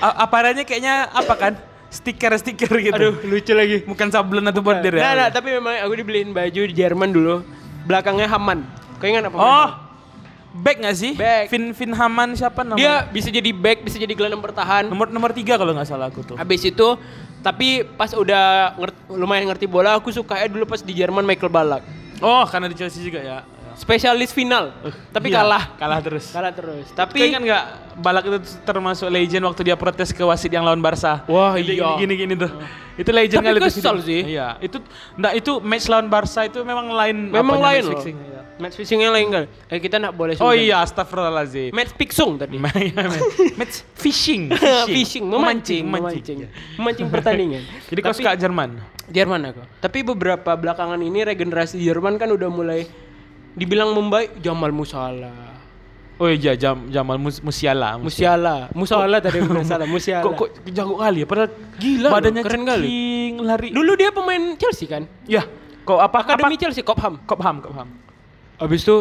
Aparelnya 0.03 0.65
kayaknya 0.67 1.09
apa 1.09 1.35
kan? 1.39 1.53
Stiker-stiker 1.95 2.75
gitu. 2.83 2.99
Aduh, 2.99 3.15
lucu 3.23 3.55
lagi. 3.55 3.87
Bukan 3.87 4.11
sablon 4.11 4.51
atau 4.51 4.61
bordir 4.61 4.99
ya? 4.99 5.03
Nah, 5.07 5.13
nah, 5.15 5.29
tapi 5.31 5.55
memang 5.55 5.79
aku 5.79 5.95
dibeliin 5.95 6.35
baju 6.35 6.61
di 6.67 6.75
Jerman 6.75 7.15
dulu. 7.15 7.47
Belakangnya 7.87 8.27
Haman. 8.27 8.67
Kau 8.99 9.07
ingat 9.07 9.31
apa? 9.31 9.37
Oh, 9.39 9.69
back 10.55 10.77
nggak 10.79 10.97
sih? 10.97 11.13
Back. 11.19 11.51
Vin 11.51 11.75
Vin 11.75 11.93
Haman 11.93 12.39
siapa 12.39 12.63
namanya? 12.63 12.79
Dia 12.79 12.95
bisa 13.11 13.29
jadi 13.29 13.51
back, 13.51 13.83
bisa 13.83 13.99
jadi 13.99 14.15
gelandang 14.15 14.41
bertahan. 14.41 14.87
nomor 14.87 15.11
nomor 15.11 15.35
tiga 15.35 15.59
kalau 15.59 15.75
nggak 15.75 15.89
salah 15.91 16.09
aku 16.09 16.23
tuh. 16.23 16.37
Habis 16.39 16.63
itu 16.71 16.89
tapi 17.45 17.85
pas 17.85 18.09
udah 18.17 18.73
ngerti, 18.81 19.01
lumayan 19.13 19.45
ngerti 19.51 19.67
bola 19.69 19.99
aku 19.99 20.09
sukanya 20.15 20.49
dulu 20.49 20.65
pas 20.65 20.81
di 20.81 20.95
Jerman 20.95 21.27
Michael 21.27 21.51
Ballack. 21.53 21.83
Oh, 22.23 22.47
karena 22.47 22.71
di 22.71 22.77
Chelsea 22.79 23.03
juga 23.05 23.21
ya. 23.21 23.45
Spesialis 23.75 24.31
final. 24.31 24.71
tapi 25.11 25.35
Iya, 25.35 25.43
kalah. 25.43 25.65
Kalah 25.75 25.99
terus. 25.99 26.31
Kalah 26.31 26.55
terus. 26.55 26.87
Tapi 26.95 27.35
kan 27.35 27.43
nggak 27.43 27.65
Balak 27.99 28.27
itu 28.27 28.39
termasuk 28.63 29.07
legend 29.11 29.43
waktu 29.47 29.63
dia 29.67 29.77
protes 29.79 30.15
ke 30.15 30.23
wasit 30.23 30.51
yang 30.51 30.63
lawan 30.63 30.79
Barca. 30.79 31.27
Wah, 31.27 31.59
Jadi 31.59 31.79
iya. 31.79 31.99
Gini 31.99 32.15
gini 32.15 32.35
tuh. 32.39 32.51
Itu 32.95 33.11
legend 33.11 33.43
Tapi 33.43 33.51
kali 33.51 33.59
itu 33.59 33.67
kesel 33.83 33.97
sih. 34.07 34.21
Iya. 34.35 34.63
Itu 34.63 34.79
enggak 35.19 35.35
itu 35.43 35.53
match 35.59 35.87
lawan 35.91 36.07
Barca 36.07 36.41
itu 36.47 36.63
memang 36.63 36.87
lain 36.91 37.17
memang 37.35 37.59
lain 37.59 37.83
loh. 37.83 37.93
fixing. 37.99 38.17
Match 38.55 38.79
fixingnya 38.79 39.11
lain 39.11 39.27
kan. 39.35 39.45
Eh 39.67 39.83
kita 39.83 39.99
nak 39.99 40.15
boleh 40.15 40.39
Oh 40.39 40.55
iya, 40.55 40.87
astagfirullahaladzim. 40.87 41.75
Match 41.75 41.91
fixung 41.99 42.39
tadi. 42.39 42.55
match 43.59 43.83
fishing. 44.03 44.47
Fishing, 44.87 45.27
memancing, 45.27 45.83
memancing, 45.91 46.47
memancing 46.79 47.09
pertandingan. 47.11 47.63
Jadi 47.91 48.01
kau 48.01 48.15
suka 48.15 48.39
Jerman? 48.39 48.79
Jerman 49.11 49.51
aku. 49.51 49.63
Tapi 49.83 49.99
beberapa 50.07 50.55
belakangan 50.55 51.03
ini 51.03 51.27
regenerasi 51.27 51.83
Jerman 51.83 52.15
kan 52.15 52.31
udah 52.31 52.47
mulai 52.47 52.87
dibilang 53.59 53.91
membaik 53.91 54.39
Jamal 54.39 54.71
Musiala. 54.71 55.55
Oh 56.15 56.31
iya, 56.31 56.55
Jam, 56.55 56.87
Jamal 56.95 57.19
Mus 57.19 57.43
Musiala. 57.43 57.99
Musiala, 57.99 58.71
Musiala 58.71 59.19
tadi 59.19 59.43
bilang 59.43 59.67
salah, 59.67 59.83
Musiala. 59.83 60.23
Kok, 60.23 60.33
kok 60.39 60.49
jago 60.71 60.95
kali 61.03 61.27
ya? 61.27 61.27
Padahal 61.27 61.51
Gila 61.83 62.07
badannya 62.07 62.39
loh, 62.39 62.47
keren 62.47 62.63
kali. 62.63 62.87
lari. 63.43 63.69
Dulu 63.75 63.93
dia 63.99 64.15
pemain 64.15 64.55
Chelsea 64.55 64.87
kan? 64.87 65.11
Ya, 65.27 65.43
kok 65.83 65.99
apa? 65.99 66.23
Akademi 66.23 66.55
apa? 66.55 66.63
Chelsea, 66.63 66.87
Cobham. 66.87 67.19
Cobham, 67.27 67.59
Cobham. 67.59 68.04
Abis 68.65 68.81
itu 68.81 68.97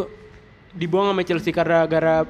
dibuang 0.72 1.08
sama 1.08 1.24
Chelsea 1.24 1.50
karena 1.50 1.86
gara 1.86 2.28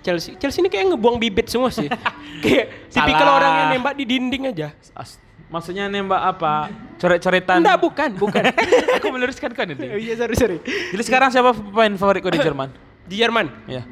Chelsea. 0.00 0.34
Chelsea 0.34 0.58
ini 0.58 0.68
kayak 0.68 0.90
ngebuang 0.90 1.16
bibit 1.16 1.46
semua 1.46 1.68
sih. 1.68 1.86
kayak 2.42 2.88
tipikal 2.88 3.22
Salah. 3.22 3.36
orang 3.36 3.52
yang 3.54 3.68
nembak 3.76 3.94
di 3.94 4.04
dinding 4.04 4.42
aja. 4.48 4.72
As- 4.92 5.20
Maksudnya 5.46 5.84
nembak 5.84 6.16
apa? 6.18 6.72
Coret-coretan. 6.96 7.60
Enggak, 7.60 7.76
bukan, 7.78 8.10
bukan. 8.16 8.40
Aku 8.96 9.12
meluruskan 9.12 9.52
kan 9.52 9.68
Oh 9.68 9.76
ini. 9.76 10.00
iya, 10.00 10.16
sorry, 10.16 10.32
sorry. 10.32 10.56
Jadi 10.64 11.02
sekarang 11.04 11.28
siapa 11.28 11.52
pemain 11.52 11.92
favorit 11.94 12.24
kau 12.24 12.32
di 12.32 12.40
Jerman? 12.48 12.72
Di 13.04 13.20
Jerman, 13.20 13.46
Ya, 13.68 13.84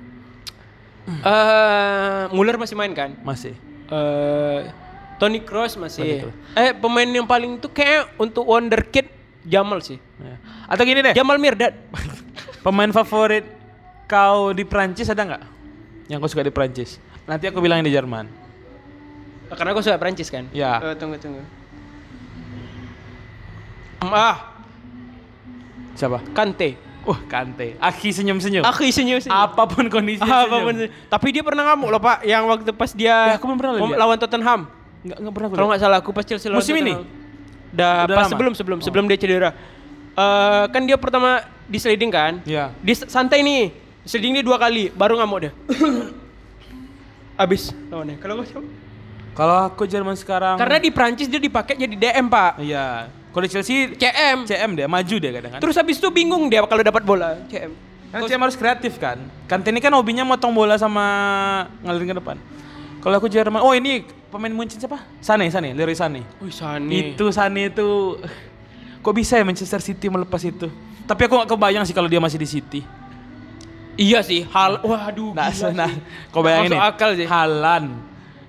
eh 1.21 2.23
Muller 2.31 2.57
masih 2.57 2.77
main 2.79 2.93
kan? 2.93 3.13
masih. 3.21 3.53
eh 3.91 4.71
Toni 5.19 5.45
Kroos 5.45 5.77
masih. 5.77 6.25
Kroos. 6.25 6.37
Eh 6.57 6.73
pemain 6.73 7.05
yang 7.05 7.29
paling 7.29 7.61
itu 7.61 7.69
kayak 7.69 8.17
untuk 8.17 8.47
wonderkid 8.47 9.11
Jamal 9.43 9.81
sih. 9.81 10.01
Ya. 10.17 10.37
Atau 10.65 10.85
gini 10.85 11.01
deh, 11.01 11.13
Jamal 11.13 11.37
Mirdad. 11.37 11.77
pemain 12.61 12.91
favorit 12.91 13.45
kau 14.05 14.51
di 14.51 14.63
Prancis 14.63 15.07
ada 15.07 15.23
nggak? 15.23 15.43
Yang 16.07 16.19
kau 16.19 16.31
suka 16.31 16.43
di 16.43 16.51
Prancis? 16.51 16.99
Nanti 17.25 17.47
aku 17.47 17.59
bilangin 17.59 17.85
di 17.85 17.91
Jerman. 17.91 18.27
Karena 19.49 19.71
aku 19.71 19.81
suka 19.81 19.97
Prancis 19.97 20.29
kan. 20.29 20.47
Ya. 20.51 20.79
Eh, 20.81 20.95
tunggu 20.95 21.17
tunggu. 21.17 21.43
Ah, 24.01 24.57
Siapa? 25.93 26.25
Kante. 26.33 26.81
Wah, 27.03 27.21
Kante. 27.27 27.77
Aki 27.77 28.09
senyum-senyum. 28.11 28.63
Aku 28.63 28.85
senyum 28.87 29.19
senyum. 29.19 29.37
Apa 29.37 29.65
pun 29.65 29.85
kondisi 29.89 30.21
Ah, 30.21 30.45
senyum. 30.45 30.49
apa 30.49 30.57
pun. 30.63 30.75
Tapi 30.87 31.27
dia 31.31 31.43
pernah 31.43 31.63
ngamuk 31.67 31.89
loh 31.91 32.01
pak, 32.01 32.25
yang 32.25 32.45
waktu 32.47 32.73
pas 32.73 32.91
dia 32.91 33.13
Ya, 33.27 33.37
aku 33.37 33.45
belum 33.47 33.59
pernah 33.59 33.73
lihat. 33.77 33.99
lawan 33.99 34.17
Tottenham. 34.17 34.61
Nggak, 35.01 35.17
nggak 35.19 35.33
pernah 35.33 35.47
aku 35.47 35.55
Kalau 35.57 35.67
nggak 35.69 35.81
salah 35.81 35.99
aku 35.99 36.11
pas 36.11 36.25
Chelsea 36.25 36.49
lawan 36.49 36.61
Musim 36.61 36.77
ini? 36.77 36.93
Dah 37.71 38.05
Udah 38.05 38.17
pas 38.17 38.25
lama? 38.25 38.33
sebelum 38.33 38.53
sebelum 38.53 38.79
sebelum 38.81 39.05
dia 39.07 39.17
cedera. 39.17 39.51
Eh 40.11 40.65
kan 40.69 40.83
dia 40.85 40.97
pertama 40.97 41.45
di 41.71 41.79
sliding 41.79 42.11
kan? 42.11 42.33
Iya. 42.43 42.75
Di 42.83 42.93
santai 42.99 43.47
nih. 43.47 43.71
Sliding 44.03 44.43
dia 44.43 44.45
dua 44.45 44.59
kali, 44.59 44.91
baru 44.91 45.15
ngamuk 45.23 45.39
dia. 45.47 45.53
Abis 47.43 47.71
lawannya. 47.89 48.19
Kalau 48.19 48.43
gue? 48.43 48.47
Kalau 49.31 49.57
aku 49.71 49.87
Jerman 49.87 50.19
sekarang 50.19 50.59
Karena 50.59 50.77
di 50.83 50.91
Prancis 50.91 51.31
dia 51.31 51.39
dipakai 51.41 51.79
jadi 51.79 51.95
DM 51.95 52.27
pak. 52.29 52.61
Iya. 52.61 53.09
Kalau 53.31 53.45
di 53.47 53.51
Chelsea 53.55 53.95
CM. 53.95 54.43
CM 54.45 54.71
dia 54.75 54.91
maju 54.91 55.17
dia 55.17 55.31
kadang 55.31 55.51
kan. 55.57 55.61
Terus 55.63 55.79
habis 55.79 55.97
itu 56.03 56.11
bingung 56.11 56.51
dia 56.51 56.67
kalau 56.67 56.83
dapat 56.83 57.07
bola. 57.07 57.39
CM. 57.47 57.73
Kan 58.11 58.27
CM 58.27 58.43
harus 58.43 58.59
kreatif 58.59 58.99
kan. 58.99 59.23
Kante 59.47 59.71
ini 59.71 59.79
kan 59.79 59.95
hobinya 59.95 60.27
motong 60.27 60.51
bola 60.51 60.75
sama 60.75 61.07
ngalirin 61.87 62.11
ke 62.11 62.17
depan. 62.19 62.37
Kalau 63.01 63.17
aku 63.17 63.33
Jerman, 63.33 63.65
oh 63.65 63.73
ini 63.73 64.05
pemain 64.29 64.53
Munchen 64.53 64.77
siapa? 64.77 65.01
Sane, 65.25 65.49
Sane, 65.49 65.73
Leroy 65.73 65.97
Sane. 65.97 66.21
Wih 66.45 66.53
Sani. 66.53 67.17
Itu 67.17 67.33
Sane 67.33 67.73
itu 67.73 68.21
kok 69.01 69.15
bisa 69.17 69.41
ya 69.41 69.45
Manchester 69.47 69.81
City 69.81 70.13
melepas 70.13 70.43
itu? 70.45 70.69
Tapi 71.11 71.27
aku 71.27 71.43
gak 71.43 71.51
kebayang 71.51 71.83
sih 71.83 71.91
kalau 71.91 72.07
dia 72.07 72.23
masih 72.23 72.39
di 72.39 72.47
City. 72.47 72.81
Iya 73.99 74.23
sih. 74.23 74.47
Hal. 74.47 74.79
Waduh. 74.79 75.35
Nah, 75.35 75.51
gila 75.51 75.75
nah, 75.83 75.91
sih. 75.91 76.31
kau 76.31 76.41
bayangin 76.47 76.71
Masuk 76.71 76.79
nih. 76.79 76.91
akal 76.95 77.11
sih. 77.19 77.27
Halan. 77.27 77.85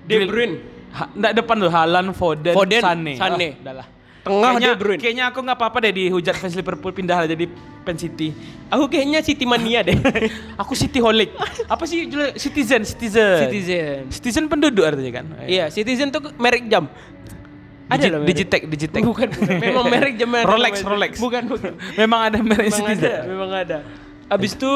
De 0.06 0.14
Bruyne. 0.22 0.56
Ha, 0.92 1.02
nggak 1.10 1.32
depan 1.42 1.56
tuh 1.58 1.72
Halan, 1.72 2.04
Foden, 2.14 2.54
Foden, 2.54 2.82
Sane. 2.84 3.12
Sane. 3.18 3.48
Ah, 3.58 3.62
udah 3.66 3.74
lah. 3.82 3.86
Tengah 4.22 4.50
kayaknya, 4.54 4.68
De 4.70 4.78
Bruyne. 4.78 5.00
Kayaknya 5.02 5.24
aku 5.34 5.38
nggak 5.42 5.58
apa-apa 5.58 5.76
deh 5.82 5.92
dihujat 5.98 6.34
fans 6.38 6.54
Liverpool 6.54 6.92
pindah 6.94 7.26
jadi 7.26 7.44
fan 7.82 7.96
City. 7.98 8.28
Aku 8.70 8.86
kayaknya 8.86 9.18
City 9.26 9.42
mania 9.42 9.82
deh. 9.82 9.98
Aku 10.62 10.78
City 10.78 11.02
holic. 11.02 11.34
Apa 11.66 11.82
sih 11.82 12.06
judulnya? 12.06 12.38
Citizen, 12.38 12.86
citizen. 12.86 13.36
Citizen. 13.50 14.00
Citizen 14.14 14.44
penduduk 14.46 14.86
artinya 14.86 15.10
kan? 15.18 15.26
Iya, 15.50 15.66
Citizen 15.68 16.14
tuh 16.14 16.30
merek 16.38 16.70
jam. 16.70 16.86
Ada 17.92 18.00
Digi- 18.00 18.12
loh. 18.12 18.20
Digitech, 18.24 18.62
Digitech. 18.64 19.02
Bukan, 19.04 19.28
bukan. 19.28 19.56
Memang 19.68 19.84
merek 19.86 20.14
jam 20.16 20.28
merek 20.32 20.48
Rolex. 20.48 20.74
Rolex. 20.80 21.12
Bukan, 21.20 21.42
bukan. 21.44 21.72
Memang 21.94 22.20
ada 22.24 22.38
merek 22.40 22.72
Memang 22.72 22.88
ada, 22.88 23.12
memang 23.28 23.50
ada. 23.52 23.78
Abis 24.26 24.56
itu 24.56 24.72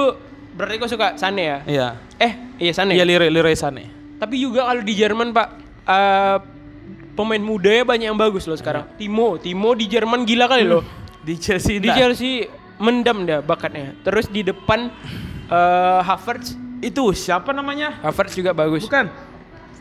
berarti 0.53 0.75
kau 0.77 0.89
suka 0.89 1.17
Sane 1.17 1.43
ya? 1.43 1.59
Iya. 1.65 1.89
Eh, 2.17 2.33
iya 2.61 2.73
Sane. 2.77 2.93
Iya 2.93 3.05
Leroy, 3.09 3.33
Leroy 3.33 3.57
Sané. 3.57 3.89
Tapi 4.17 4.37
juga 4.37 4.69
kalau 4.69 4.81
di 4.81 4.93
Jerman, 4.93 5.33
Pak, 5.33 5.49
eh, 5.85 6.37
pemain 7.13 7.41
mudanya 7.41 7.85
banyak 7.85 8.07
yang 8.13 8.21
bagus 8.21 8.45
loh 8.45 8.57
sekarang. 8.57 8.85
Timo, 8.97 9.41
Timo 9.41 9.73
di 9.73 9.89
Jerman 9.89 10.29
gila 10.29 10.47
kali 10.47 10.69
loh. 10.69 10.85
Di 11.27 11.35
Chelsea 11.43 11.83
Di. 11.83 11.91
Chelsea 11.91 12.47
mendam 12.79 13.27
dia 13.27 13.43
bakatnya. 13.43 13.99
Terus 14.07 14.31
di 14.31 14.47
depan 14.47 14.95
eh 15.51 16.01
Havertz, 16.05 16.55
Itu 16.79 17.11
siapa 17.17 17.51
namanya? 17.51 17.99
Havertz 17.99 18.37
juga 18.37 18.55
bagus. 18.55 18.87
Bukan. 18.87 19.11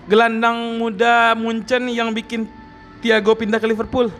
Gelandang 0.09 0.79
muda 0.81 1.37
Munchen 1.37 1.85
yang 1.91 2.13
bikin 2.13 2.49
Thiago 3.03 3.31
pindah 3.35 3.59
ke 3.59 3.67
Liverpool. 3.67 4.11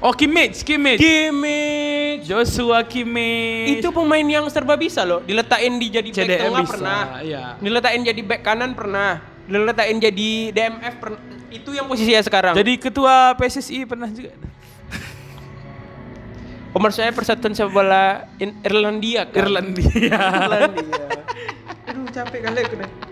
Oh 0.00 0.16
Kimmich, 0.16 0.64
Kimmich. 0.64 0.96
Kimmich. 0.96 2.24
Joshua 2.24 2.80
Kimmich. 2.88 3.84
Itu 3.84 3.92
pemain 3.92 4.24
yang 4.24 4.48
serba 4.48 4.72
bisa 4.72 5.04
loh. 5.04 5.20
Diletakin 5.20 5.76
di 5.76 5.92
jadi 5.92 6.08
back 6.08 6.16
CDM 6.24 6.40
tengah 6.48 6.62
bisa, 6.64 6.72
pernah. 6.72 7.00
iya. 7.20 7.44
Diletakin 7.60 8.00
jadi 8.08 8.20
back 8.24 8.40
kanan 8.40 8.72
pernah. 8.72 9.20
Diletakin 9.44 9.96
jadi 10.00 10.30
DMF 10.56 10.94
pernah. 10.96 11.20
Itu 11.52 11.76
yang 11.76 11.84
posisinya 11.84 12.22
sekarang. 12.24 12.54
Jadi 12.56 12.72
ketua 12.80 13.36
PSSI 13.36 13.84
pernah 13.84 14.08
juga. 14.08 14.32
pemersatu 16.72 17.12
persatuan 17.12 17.52
sepak 17.52 17.68
bola 17.68 18.24
Irlandia 18.40 19.28
kan? 19.28 19.44
Irlandia. 19.44 20.16
Irlandia. 20.16 21.06
Aduh 21.92 22.08
capek 22.08 22.40
kali 22.40 22.58
aku 22.64 22.74
nih. 22.80 23.09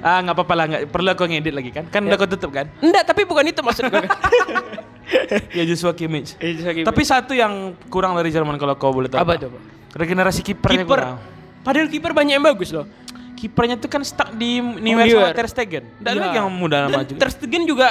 Ah 0.00 0.18
nggak 0.20 0.34
apa-apa 0.34 0.54
lah, 0.54 0.64
nggak 0.66 0.82
perlu 0.88 1.08
aku 1.08 1.22
ngedit 1.24 1.50
lagi 1.50 1.70
kan? 1.70 1.84
Kan 1.86 2.04
udah 2.04 2.16
kau 2.16 2.26
tutup 2.26 2.50
kan? 2.50 2.66
Enggak, 2.78 3.04
tapi 3.04 3.22
bukan 3.22 3.44
itu 3.44 3.60
maksud 3.60 3.86
gue. 3.86 4.04
ya 5.58 5.64
Joshua 5.64 5.92
Kimmich. 5.92 6.34
Tapi 6.34 6.84
Tapi 6.84 7.02
satu 7.02 7.32
yang 7.32 7.52
kurang 7.86 8.12
dari 8.12 8.28
Jerman 8.28 8.56
kalau 8.56 8.74
kau 8.74 8.90
boleh 8.90 9.08
tahu. 9.08 9.18
apa 9.18 9.32
tuh? 9.36 9.50
Regenerasi 9.90 10.40
kipernya 10.42 10.82
Kiper. 10.82 10.90
kurang. 10.90 11.16
Padahal 11.58 11.86
kiper 11.86 12.12
banyak 12.12 12.34
yang 12.34 12.44
bagus 12.44 12.70
loh. 12.70 12.86
Kipernya 13.34 13.76
tuh 13.76 13.86
kan 13.86 14.02
stuck 14.02 14.30
di 14.32 14.58
Neuer 14.58 15.04
Neuer. 15.04 15.24
sama 15.24 15.34
Ter 15.34 15.46
Stegen. 15.46 15.84
Ada 15.96 16.08
Iya. 16.08 16.20
lagi 16.20 16.36
yang 16.36 16.48
muda 16.50 16.76
Dan 16.84 16.94
maju. 16.94 17.14
Ter 17.14 17.28
Stegen 17.30 17.62
juga 17.64 17.86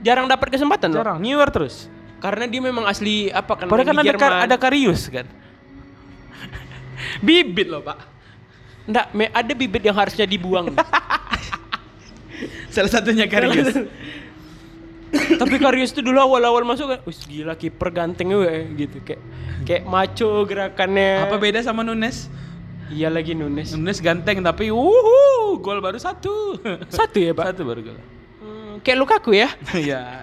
jarang 0.00 0.26
dapat 0.26 0.46
kesempatan 0.50 0.88
loh. 0.90 1.00
Jarang. 1.00 1.18
Neuer 1.18 1.48
terus. 1.48 1.88
Karena 2.18 2.44
dia 2.44 2.60
memang 2.60 2.84
asli 2.84 3.28
apa 3.28 3.56
kan 3.56 3.64
Padahal 3.64 3.86
kan 3.86 3.96
ada. 3.98 4.12
Kar- 4.14 4.40
ada 4.44 4.56
Karius 4.56 5.08
kan. 5.08 5.24
Bibit 7.18 7.66
loh 7.66 7.80
pak. 7.80 7.96
Enggak, 8.84 9.06
me- 9.12 9.32
ada 9.32 9.52
bibit 9.52 9.82
yang 9.82 9.94
harusnya 9.94 10.24
dibuang. 10.24 10.72
Salah 12.72 12.90
satunya 12.90 13.26
Karius. 13.26 13.74
Tapi 15.10 15.56
Karius 15.58 15.90
tuh 15.90 16.06
dulu 16.06 16.22
awal-awal 16.22 16.62
masuk 16.62 16.86
kan, 16.86 17.00
wih 17.02 17.18
gila 17.26 17.58
kiper 17.58 17.90
ganteng 17.90 18.30
gue 18.30 18.54
gitu 18.78 19.02
kayak 19.02 19.22
kayak 19.66 19.82
maco 19.82 20.46
gerakannya. 20.46 21.26
Apa 21.26 21.36
beda 21.36 21.58
sama 21.66 21.82
Nunes? 21.82 22.30
Iya 22.90 23.10
lagi 23.10 23.34
Nunes. 23.34 23.74
Nunes 23.74 23.98
ganteng 23.98 24.42
tapi 24.42 24.70
wuhu, 24.70 25.58
gol 25.58 25.82
baru 25.82 25.98
satu. 25.98 26.58
Satu 26.90 27.18
ya, 27.18 27.34
Pak. 27.34 27.54
Satu 27.54 27.62
baru 27.66 27.90
gol. 27.90 27.98
Hmm, 28.42 28.82
kayak 28.82 28.98
Lukaku 28.98 29.34
ya. 29.34 29.50
Iya. 29.78 30.22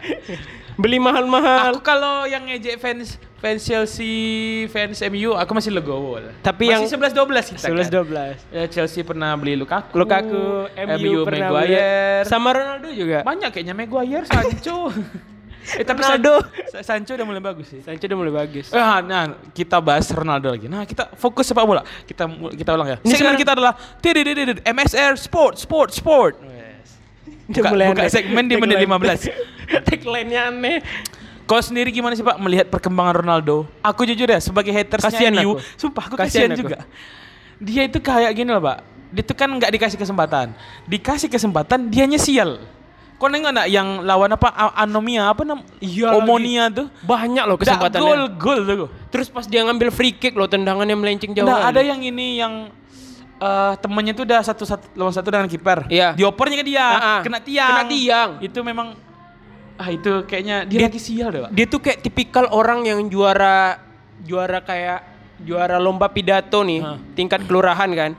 Beli 0.78 1.02
mahal-mahal. 1.02 1.74
Aku 1.74 1.82
kalau 1.82 2.24
yang 2.30 2.46
ngejek 2.48 2.78
fans 2.78 3.20
fans 3.38 3.62
Chelsea, 3.62 4.14
fans 4.70 4.98
MU, 5.14 5.38
aku 5.38 5.52
masih 5.54 5.72
legowo 5.74 6.18
lah. 6.18 6.34
Tapi 6.42 6.74
masih 6.74 6.90
yang 6.90 7.14
11 7.14 7.14
12 7.14 7.54
kita 7.54 7.68
11 7.70 7.90
kan. 7.90 7.92
12. 8.50 8.56
Ya, 8.58 8.64
Chelsea 8.66 9.02
pernah 9.06 9.32
beli 9.38 9.54
Lukaku, 9.54 9.94
Lukaku, 9.94 10.70
MU, 10.74 11.24
pernah 11.24 11.50
beli. 11.54 11.74
Maguire. 11.78 12.26
sama 12.26 12.50
Ronaldo 12.54 12.90
juga. 12.90 13.22
Banyak 13.22 13.50
kayaknya 13.54 13.76
Maguire, 13.78 14.26
Sancho. 14.26 14.90
eh 15.80 15.86
tapi 15.86 16.00
Ronaldo. 16.00 16.34
San- 16.74 16.86
Sancho 17.04 17.14
udah 17.14 17.28
mulai 17.28 17.44
bagus 17.44 17.68
sih. 17.70 17.80
Sancho 17.86 18.06
udah 18.10 18.18
mulai 18.18 18.34
bagus. 18.34 18.74
Ah, 18.74 19.04
nah, 19.06 19.38
kita 19.54 19.78
bahas 19.84 20.10
Ronaldo 20.10 20.48
lagi. 20.50 20.66
Nah, 20.66 20.88
kita 20.88 21.14
fokus 21.14 21.46
sepak 21.46 21.66
bola. 21.68 21.86
Kita 22.10 22.26
kita 22.58 22.74
ulang 22.74 22.88
ya. 22.90 22.98
Ini 23.04 23.14
Segmen 23.14 23.38
kita 23.38 23.54
adalah 23.54 23.78
MSR 24.66 25.14
Sport, 25.20 25.62
Sport, 25.62 25.90
Sport. 25.94 26.36
Udah 27.48 27.72
Buka, 27.72 27.80
buka 27.96 28.12
segmen 28.12 28.44
di 28.52 28.60
menit 28.60 28.84
Tagline. 28.84 29.32
15. 29.72 29.88
Tagline-nya 29.88 30.42
aneh. 30.52 30.84
Kau 31.48 31.58
sendiri 31.58 31.90
gimana 31.90 32.12
sih 32.12 32.22
Pak 32.22 32.36
melihat 32.38 32.68
perkembangan 32.68 33.24
Ronaldo? 33.24 33.64
Aku 33.80 34.04
jujur 34.04 34.28
ya 34.28 34.38
sebagai 34.38 34.70
hatersnya 34.70 35.08
Kasian 35.08 35.34
MU, 35.34 35.56
aku. 35.56 35.64
sumpah 35.80 36.04
aku 36.06 36.16
kasihan 36.20 36.52
aku. 36.52 36.60
juga. 36.60 36.84
Dia 37.58 37.88
itu 37.88 37.98
kayak 37.98 38.36
gini 38.36 38.52
loh 38.52 38.60
Pak. 38.60 38.78
Dia 39.08 39.24
itu 39.24 39.32
kan 39.32 39.48
nggak 39.48 39.72
dikasih 39.72 39.96
kesempatan. 39.96 40.52
Dikasih 40.84 41.32
kesempatan 41.32 41.88
dianya 41.88 42.20
sial. 42.20 42.60
Kau 43.16 43.26
nengok 43.26 43.50
nggak 43.50 43.68
yang 43.68 44.04
lawan 44.04 44.30
apa 44.30 44.52
anomia 44.76 45.32
apa 45.32 45.42
nam? 45.42 45.64
Iya 45.80 46.14
Omonia 46.14 46.68
tuh. 46.68 46.92
Banyak 47.02 47.44
loh 47.48 47.56
Dak 47.56 47.64
kesempatannya. 47.66 48.04
gol 48.04 48.22
gol 48.36 48.60
tuh. 48.62 48.88
Terus 49.08 49.32
pas 49.32 49.48
dia 49.48 49.64
ngambil 49.64 49.90
free 49.90 50.12
kick 50.12 50.36
loh 50.36 50.46
tendangannya 50.46 50.94
melenceng 50.94 51.32
jauh. 51.32 51.48
Nah, 51.48 51.66
ada 51.66 51.80
yang 51.80 51.98
ini 51.98 52.38
yang 52.38 52.70
eh 53.38 53.74
temennya 53.80 54.12
tuh 54.12 54.26
udah 54.26 54.44
satu 54.44 54.68
satu 54.68 54.86
lawan 54.94 55.16
satu 55.16 55.32
dengan 55.32 55.48
kiper. 55.48 55.88
Iya. 55.88 56.12
Diopernya 56.12 56.58
ke 56.60 56.66
dia, 56.68 56.84
Ah, 56.84 56.98
ah. 57.00 57.20
kena 57.24 57.40
tiang. 57.40 57.70
Kena 57.72 57.84
tiang. 57.88 58.30
Itu 58.44 58.60
memang 58.62 59.07
ah 59.78 59.90
itu 59.94 60.26
kayaknya 60.26 60.66
dia, 60.66 60.86
Dia- 60.86 60.88
lagi 60.90 61.02
sial 61.02 61.30
deh, 61.30 61.42
Pak. 61.46 61.52
Dia 61.54 61.66
tuh 61.70 61.80
kayak 61.80 62.00
tipikal 62.02 62.46
orang 62.50 62.86
yang 62.86 63.00
juara 63.08 63.78
juara 64.26 64.60
kayak 64.66 65.06
juara 65.46 65.78
lomba 65.78 66.10
pidato 66.10 66.66
nih, 66.66 66.82
Hah. 66.82 66.98
tingkat 67.14 67.46
kelurahan 67.46 67.90
kan. 67.94 68.12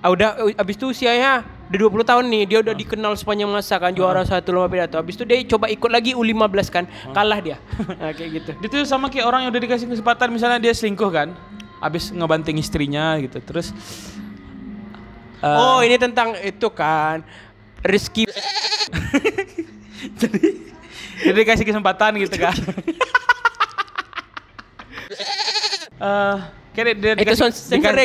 Ah, 0.00 0.08
udah 0.14 0.38
abis 0.56 0.80
itu 0.80 0.94
usianya 0.96 1.44
udah 1.68 1.78
20 1.92 2.08
tahun 2.08 2.24
nih, 2.30 2.42
dia 2.48 2.58
udah 2.64 2.72
dikenal 2.72 3.12
sepanjang 3.20 3.50
masa 3.50 3.76
kan 3.76 3.92
juara 3.92 4.22
satu 4.24 4.54
lomba 4.54 4.70
pidato. 4.70 4.96
Abis 4.96 5.18
itu 5.18 5.26
dia 5.26 5.42
coba 5.44 5.66
ikut 5.68 5.90
lagi 5.90 6.14
U15 6.14 6.66
kan, 6.70 6.84
kalah 7.10 7.38
dia. 7.42 7.58
Nah, 7.98 8.14
kayak 8.16 8.30
gitu. 8.40 8.50
Dia 8.62 8.68
tuh 8.70 8.82
sama 8.86 9.10
kayak 9.10 9.26
orang 9.26 9.44
yang 9.44 9.50
udah 9.52 9.62
dikasih 9.66 9.90
kesempatan 9.90 10.30
misalnya 10.30 10.62
dia 10.62 10.72
selingkuh 10.72 11.10
kan. 11.10 11.34
Habis 11.82 12.14
ngebanting 12.14 12.56
istrinya 12.62 13.18
gitu. 13.18 13.42
Terus 13.42 13.74
eh, 15.42 15.58
oh, 15.58 15.82
ini 15.82 15.98
tentang 15.98 16.38
itu 16.40 16.68
kan. 16.70 17.26
Rizky 17.80 18.28
dia 21.20 21.32
dikasih 21.34 21.64
kesempatan 21.64 22.12
gitu 22.18 22.36
kan. 22.36 22.56
Eh, 26.00 26.36
kayak 26.72 26.84
dia, 26.96 27.12
dia 27.12 27.12
Itu 27.12 27.20
dikasih, 27.28 27.44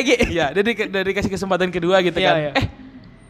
ya? 0.04 0.18
Iya, 0.28 0.46
dia, 0.52 0.62
di- 0.62 0.76
dia 0.84 1.02
dikasih 1.02 1.30
kesempatan 1.32 1.72
kedua 1.72 2.04
gitu 2.04 2.20
Iya, 2.20 2.28
kan. 2.28 2.36
iya. 2.36 2.50
Eh, 2.52 2.66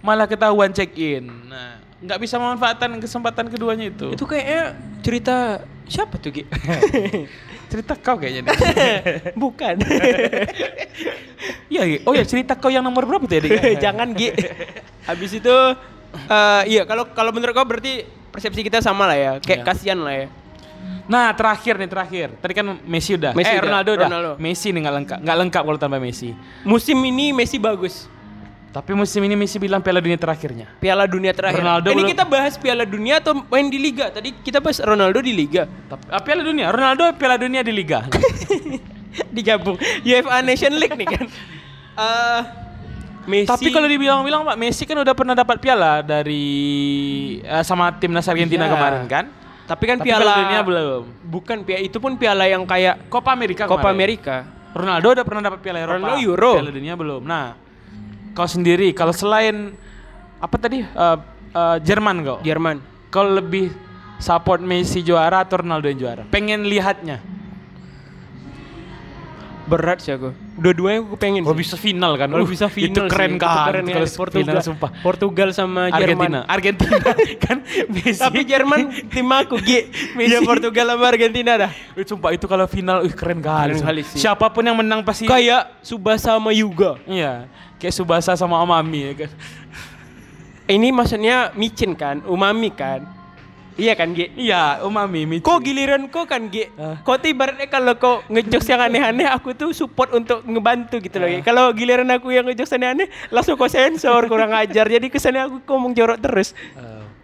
malah 0.02 0.26
ketahuan 0.26 0.74
check 0.74 0.90
in. 0.98 1.30
Nah, 1.46 1.78
nggak 2.02 2.18
bisa 2.18 2.34
memanfaatkan 2.34 2.98
kesempatan 2.98 3.46
keduanya 3.46 3.86
itu. 3.86 4.10
itu 4.10 4.24
kayaknya 4.26 4.74
cerita 5.06 5.62
siapa 5.86 6.18
tuh 6.18 6.34
Ki? 6.34 6.42
cerita 7.70 7.94
kau 7.94 8.18
kayaknya 8.18 8.50
deh. 8.50 8.58
Bukan. 9.38 9.74
Iya, 11.70 11.82
Gi. 11.86 11.98
oh 12.02 12.12
ya 12.12 12.26
cerita 12.26 12.58
kau 12.58 12.66
yang 12.66 12.82
nomor 12.82 13.06
berapa 13.06 13.22
tuh 13.22 13.38
ya? 13.38 13.78
Jangan 13.78 14.18
Gi. 14.18 14.34
Habis 15.06 15.30
itu 15.38 15.56
eh 16.26 16.62
iya 16.66 16.82
kalau 16.82 17.06
kalau 17.12 17.30
menurut 17.30 17.54
kau 17.54 17.62
berarti 17.62 18.02
persepsi 18.36 18.60
kita 18.60 18.78
sama 18.78 19.08
lah 19.08 19.16
ya. 19.16 19.32
Kayak 19.40 19.58
Iya. 19.58 19.66
kasihan 19.66 19.98
lah 19.98 20.14
ya. 20.14 20.26
Nah 21.06 21.32
terakhir 21.32 21.74
nih 21.76 21.88
terakhir. 21.88 22.28
Tadi 22.36 22.52
kan 22.52 22.66
Messi 22.84 23.16
udah. 23.16 23.32
Messi 23.32 23.48
eh 23.48 23.56
udah, 23.56 23.64
Ronaldo 23.64 23.90
udah. 23.96 24.08
Ronaldo. 24.08 24.32
Messi 24.36 24.68
nih 24.70 24.80
nggak 24.84 24.94
lengkap. 24.94 25.18
Nggak 25.24 25.36
lengkap 25.40 25.62
kalau 25.64 25.78
tanpa 25.80 25.96
Messi. 25.96 26.36
Musim 26.62 27.00
ini 27.00 27.32
Messi 27.32 27.56
bagus. 27.56 28.06
Tapi 28.70 28.92
musim 28.92 29.24
ini 29.24 29.32
Messi 29.32 29.56
bilang 29.56 29.80
Piala 29.80 30.04
Dunia 30.04 30.20
terakhirnya. 30.20 30.68
Piala 30.76 31.08
Dunia 31.08 31.32
terakhir. 31.32 31.64
Ronaldo 31.64 31.88
ini 31.88 31.96
belum- 31.96 32.12
kita 32.12 32.24
bahas 32.28 32.60
Piala 32.60 32.84
Dunia 32.84 33.24
atau 33.24 33.32
main 33.48 33.72
di 33.72 33.80
liga? 33.80 34.12
Tadi 34.12 34.36
kita 34.36 34.60
bahas 34.60 34.76
Ronaldo 34.84 35.24
di 35.24 35.32
liga. 35.32 35.64
Tapi 35.64 36.04
ah, 36.12 36.20
Piala 36.20 36.44
Dunia. 36.44 36.68
Ronaldo 36.68 37.08
Piala 37.16 37.40
Dunia 37.40 37.64
di 37.64 37.72
Liga. 37.72 38.04
Digabung 39.36 39.80
UEFA 40.04 40.44
Nation 40.44 40.76
League 40.76 40.92
nih 40.94 41.08
kan. 41.08 41.26
Eh 41.96 42.65
Messi 43.26 43.46
Tapi 43.46 43.68
kalau 43.68 43.84
dibilang-bilang 43.84 44.42
Pak 44.42 44.56
Messi 44.56 44.82
kan 44.82 44.96
udah 44.96 45.12
pernah 45.12 45.34
dapat 45.34 45.58
piala 45.58 46.00
dari 46.00 46.46
eh, 47.38 47.62
sama 47.62 47.90
timnas 47.92 48.24
Argentina 48.24 48.64
Iya. 48.64 48.72
kemarin 48.72 49.04
kan? 49.06 49.26
tapi 49.66 49.82
kan 49.84 49.98
Tapi 49.98 50.06
piala 50.06 50.22
Piala 50.22 50.34
Dunia 50.40 50.60
belum. 50.62 51.02
Bukan 51.26 51.56
piala 51.62 51.82
itu 51.82 51.98
pun 51.98 52.14
piala 52.14 52.46
yang 52.46 52.62
kayak 52.62 53.10
Copa 53.10 53.34
Amerika 53.34 53.66
Copa 53.66 53.82
kemarin. 53.82 53.94
Amerika. 53.94 54.36
Ronaldo 54.70 55.06
udah 55.10 55.24
pernah 55.26 55.42
dapat 55.42 55.58
piala 55.58 55.78
Eropa. 55.80 55.94
Ronaldo 55.98 56.16
Euro. 56.22 56.52
Piala 56.54 56.70
Dunia 56.70 56.94
belum. 56.94 57.20
Nah, 57.20 57.58
kau 58.30 58.46
sendiri 58.46 58.94
kalau 58.94 59.10
selain 59.10 59.74
apa 60.38 60.56
tadi 60.56 60.86
Eh, 60.86 61.16
eh, 61.52 61.76
Jerman 61.82 62.16
kau? 62.22 62.38
Jerman. 62.40 62.78
Kau 63.10 63.26
lebih 63.26 63.74
support 64.16 64.62
Messi 64.62 65.02
juara 65.02 65.42
atau 65.42 65.58
Ronaldo 65.58 65.90
yang 65.90 65.98
juara? 65.98 66.22
Pengen 66.30 66.62
lihatnya. 66.62 67.18
Berat 69.66 69.98
sih 69.98 70.14
aku. 70.14 70.30
Dua-duanya 70.56 71.02
aku 71.02 71.18
pengen. 71.18 71.42
Kalau 71.42 71.58
bisa 71.58 71.74
final 71.74 72.14
kan? 72.14 72.30
Kalau 72.30 72.46
Uh, 72.46 72.48
bisa 72.48 72.70
final 72.70 72.94
Itu 72.94 73.00
keren 73.10 73.34
sih. 73.34 73.42
kan. 73.42 73.50
Itu 73.50 73.60
keren 73.66 73.84
ya. 73.84 73.94
Kalau 73.98 74.08
Portugal, 74.14 74.42
final 74.46 74.62
sumpah. 74.62 74.90
Portugal 75.02 75.48
sama 75.50 75.82
Jerman. 75.90 76.30
Argentina. 76.30 76.40
Argentina 76.46 76.96
kan 77.44 77.56
Messi. 77.90 78.22
Tapi 78.22 78.40
Jerman 78.46 78.80
tim 79.10 79.26
aku 79.26 79.58
Gi. 79.58 79.90
Messi. 80.14 80.32
Ya 80.32 80.40
Portugal 80.40 80.86
sama 80.94 81.04
Argentina 81.10 81.52
dah. 81.58 81.70
Eh, 81.98 82.06
sumpah 82.06 82.30
itu 82.30 82.46
kalau 82.46 82.66
final 82.70 83.02
uh, 83.02 83.10
keren 83.10 83.42
kali. 83.42 83.74
Keren 83.74 83.82
kali 83.82 84.00
sih. 84.06 84.22
Siapa 84.22 84.46
pun 84.48 84.62
yang 84.62 84.78
menang 84.78 85.02
pasti 85.02 85.26
Kayak 85.26 85.82
Subasa 85.82 86.38
sama 86.38 86.54
Yuga. 86.54 87.02
Iya, 87.02 87.50
kayak 87.76 87.94
Subasa 87.94 88.38
sama 88.38 88.62
Amami 88.62 89.02
ya 89.02 89.26
kan. 89.26 89.30
Ini 90.66 90.90
maksudnya 90.90 91.54
micin 91.54 91.94
kan, 91.94 92.22
umami 92.26 92.70
kan. 92.70 93.06
Iya 93.76 93.92
kan 93.92 94.16
Gi? 94.16 94.32
Iya, 94.40 94.80
Umami 94.88 95.28
Michi. 95.28 95.44
Kok 95.44 95.60
giliran 95.60 96.08
kok 96.08 96.24
kan 96.32 96.48
Gi? 96.48 96.64
Ah. 96.80 96.96
Kok 97.04 97.20
ibaratnya 97.28 97.68
kalau 97.68 97.92
kau 98.00 98.24
ngejokes 98.32 98.68
yang 98.72 98.80
aneh-aneh 98.80 99.28
aku 99.28 99.52
tuh 99.52 99.76
support 99.76 100.16
untuk 100.16 100.40
ngebantu 100.48 100.96
gitu 101.04 101.20
loh. 101.20 101.28
Kalau 101.44 101.76
giliran 101.76 102.08
aku 102.08 102.32
yang 102.32 102.48
ngejokes 102.48 102.72
aneh-aneh 102.72 103.12
langsung 103.28 103.60
kau 103.60 103.68
sensor 103.68 104.24
kurang 104.32 104.56
ajar. 104.56 104.88
Jadi 104.88 105.12
kesannya 105.12 105.44
aku 105.44 105.56
ngomong 105.68 105.92
jorok 105.92 106.18
terus. 106.24 106.56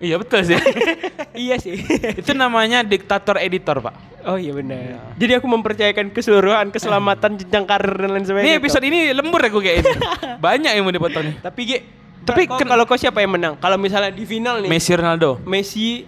Iya 0.02 0.18
betul 0.18 0.42
sih. 0.42 0.58
iya 1.46 1.54
sih. 1.62 1.78
itu 2.18 2.34
namanya 2.34 2.82
diktator 2.82 3.38
editor, 3.38 3.78
Pak. 3.78 3.94
Oh 4.26 4.34
iya 4.34 4.50
benar. 4.50 5.14
Jadi 5.14 5.38
aku 5.38 5.46
mempercayakan 5.46 6.10
keseluruhan 6.10 6.74
keselamatan 6.74 7.38
jenjang 7.38 7.62
karir 7.70 7.94
dan 7.94 8.10
lain 8.10 8.26
sebagainya. 8.26 8.50
Ini 8.50 8.58
episode 8.58 8.84
ini 8.84 9.00
lembur 9.14 9.38
aku 9.38 9.62
kayak 9.62 9.86
ini. 9.86 9.92
Banyak 10.44 10.74
yang 10.74 10.82
mau 10.82 10.90
dipotong 10.90 11.22
nih. 11.30 11.34
Tapi 11.38 11.60
Gi, 11.62 11.78
Tapi 12.26 12.42
kalau 12.50 12.82
kau 12.82 12.98
siapa 12.98 13.22
yang 13.22 13.38
menang? 13.38 13.54
Kalau 13.62 13.78
misalnya 13.78 14.10
di 14.10 14.26
final 14.26 14.58
nih, 14.66 14.70
Messi 14.70 14.90
Ronaldo. 14.90 15.38
Messi, 15.46 16.02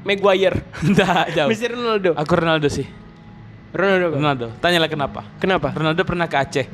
Maguire, 0.00 0.64
Enggak, 0.86 1.24
jauh. 1.36 1.48
Messi 1.52 1.66
Ronaldo. 1.68 2.10
Aku 2.16 2.32
Ronaldo 2.32 2.68
sih. 2.72 2.88
Ronaldo. 3.70 4.06
kan? 4.10 4.16
Ronaldo. 4.18 4.46
Tanyalah 4.58 4.88
kenapa? 4.90 5.20
Kenapa? 5.38 5.68
Ronaldo 5.70 6.02
pernah 6.02 6.26
ke 6.26 6.36
Aceh. 6.40 6.66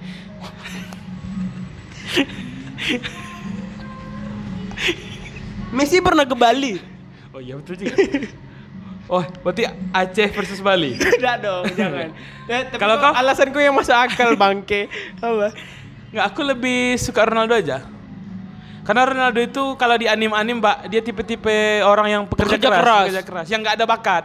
Messi 5.75 5.99
pernah 6.01 6.25
ke 6.25 6.33
Bali. 6.33 6.79
Oh 7.35 7.41
iya 7.43 7.59
betul 7.59 7.77
juga. 7.77 7.95
Oh, 9.07 9.23
berarti 9.45 9.67
Aceh 9.93 10.29
versus 10.33 10.59
Bali. 10.59 10.97
Tidak 10.99 11.37
dong, 11.43 11.65
jangan. 11.75 12.11
Ya, 12.47 12.65
tapi 12.71 12.81
Kalau 12.81 12.97
kau? 12.99 13.13
alasanku 13.13 13.59
yang 13.61 13.75
masuk 13.75 13.95
akal 13.95 14.35
bangke. 14.35 14.89
Apa? 15.21 15.53
Nggak, 16.11 16.25
aku 16.27 16.41
lebih 16.43 16.79
suka 16.97 17.27
Ronaldo 17.27 17.55
aja. 17.55 17.83
Karena 18.87 19.03
Ronaldo 19.03 19.41
itu 19.43 19.75
kalau 19.75 19.99
di 19.99 20.07
anim-anim, 20.07 20.63
Mbak, 20.63 20.77
dia 20.87 21.03
tipe-tipe 21.03 21.83
orang 21.83 22.07
yang 22.07 22.23
pekerja, 22.25 22.55
Pekerja 22.55 22.69
keras, 22.71 22.79
keras. 22.79 23.03
pekerja 23.03 23.23
keras, 23.27 23.47
yang 23.51 23.61
nggak 23.61 23.75
ada 23.75 23.85
bakat. 23.85 24.25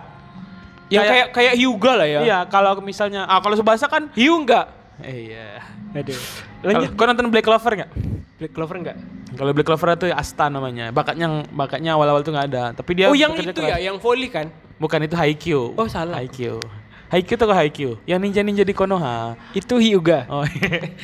Yang 0.92 1.04
kayak 1.08 1.28
kayak 1.34 1.54
Hyuga 1.58 1.92
lah 1.98 2.08
ya. 2.08 2.20
Iya, 2.22 2.40
kalau 2.46 2.78
misalnya, 2.78 3.26
ah 3.26 3.42
kalau 3.42 3.58
Subasa 3.58 3.90
kan, 3.90 4.14
Hiu 4.14 4.38
enggak? 4.38 4.70
eh, 5.02 5.34
iya. 5.34 5.66
Aduh. 5.92 6.20
Lanjut. 6.62 6.94
kau 6.94 7.10
nonton 7.10 7.26
Black 7.34 7.42
Clover 7.42 7.74
nggak? 7.74 7.90
Black 8.38 8.54
Clover 8.54 8.76
enggak? 8.78 8.98
Kalau 9.34 9.52
Black 9.56 9.66
Clover 9.66 9.88
itu 9.98 10.08
Asta 10.14 10.46
namanya. 10.46 10.94
Bakatnya 10.94 11.42
bakatnya 11.50 11.98
awal-awal 11.98 12.22
tuh 12.22 12.30
nggak 12.30 12.48
ada, 12.54 12.64
tapi 12.78 13.02
dia 13.02 13.10
oh, 13.10 13.18
yang 13.18 13.34
itu 13.34 13.50
keras. 13.50 13.82
ya, 13.82 13.90
yang 13.90 13.98
volley 13.98 14.30
kan? 14.30 14.52
Bukan 14.78 15.00
itu 15.02 15.16
Haikyuu. 15.18 15.74
Oh, 15.74 15.88
salah. 15.90 16.22
Haikyuu. 16.22 16.62
Haikyuu 17.10 17.38
tuh 17.40 17.50
Haikyuu. 17.50 17.94
Yang 18.06 18.20
ninja-ninja 18.30 18.64
di 18.64 18.76
Konoha. 18.78 19.34
Itu 19.52 19.82
Hyuga. 19.82 20.30
Oh. 20.30 20.46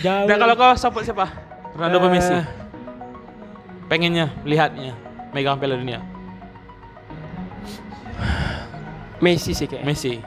Jauh. 0.06 0.28
Dan 0.30 0.36
kalau 0.38 0.54
kau 0.54 0.72
support 0.78 1.04
siapa? 1.04 1.26
Ronaldo 1.74 2.06
Eh. 2.06 2.12
Messi? 2.12 2.36
Pengennya, 3.88 4.28
lihatnya, 4.44 4.92
megang 5.32 5.56
Piala 5.58 5.80
Dunia. 5.80 6.04
Messi 9.18 9.56
sih 9.56 9.66
kayak. 9.66 9.82
Messi. 9.82 10.20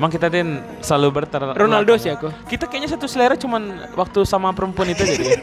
Emang 0.00 0.08
kita 0.08 0.32
din 0.32 0.62
selalu 0.80 1.12
berter. 1.12 1.42
Ronaldo 1.52 1.92
sih 2.00 2.08
aku. 2.08 2.32
Kita 2.48 2.64
kayaknya 2.64 2.88
satu 2.88 3.04
selera 3.04 3.36
cuman 3.36 3.92
waktu 3.92 4.24
sama 4.24 4.48
perempuan 4.54 4.88
itu 4.88 5.04
jadi. 5.04 5.24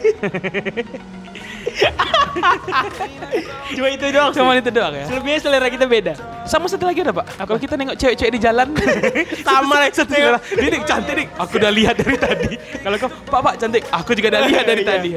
Cuma 3.68 3.88
itu 3.92 4.06
doang. 4.10 4.32
cuman 4.34 4.58
itu 4.58 4.70
doang 4.72 4.94
ya. 4.94 5.06
Selebihnya 5.06 5.38
selera 5.38 5.66
kita 5.70 5.86
beda. 5.86 6.12
Sama 6.42 6.66
satu 6.66 6.90
lagi 6.90 7.04
ada 7.04 7.14
pak. 7.14 7.38
Kalau 7.38 7.58
kita 7.60 7.74
nengok 7.78 7.94
cewek-cewek 7.94 8.32
di 8.34 8.40
jalan, 8.42 8.66
Sama 9.46 9.74
lah. 9.78 9.90
satu 9.94 10.10
selera. 10.10 10.38
Nih 10.58 10.82
cantik 10.82 11.14
nih. 11.14 11.26
Aku 11.38 11.52
udah 11.54 11.70
lihat 11.70 11.94
dari 11.94 12.16
tadi. 12.18 12.50
Kalau 12.82 12.96
kau, 12.98 13.08
pak 13.30 13.40
pak 13.44 13.54
cantik. 13.60 13.82
Aku 13.94 14.10
juga 14.16 14.28
udah 14.34 14.42
lihat 14.42 14.64
dari 14.66 14.82
Iya. 14.82 14.90
tadi. 14.90 15.10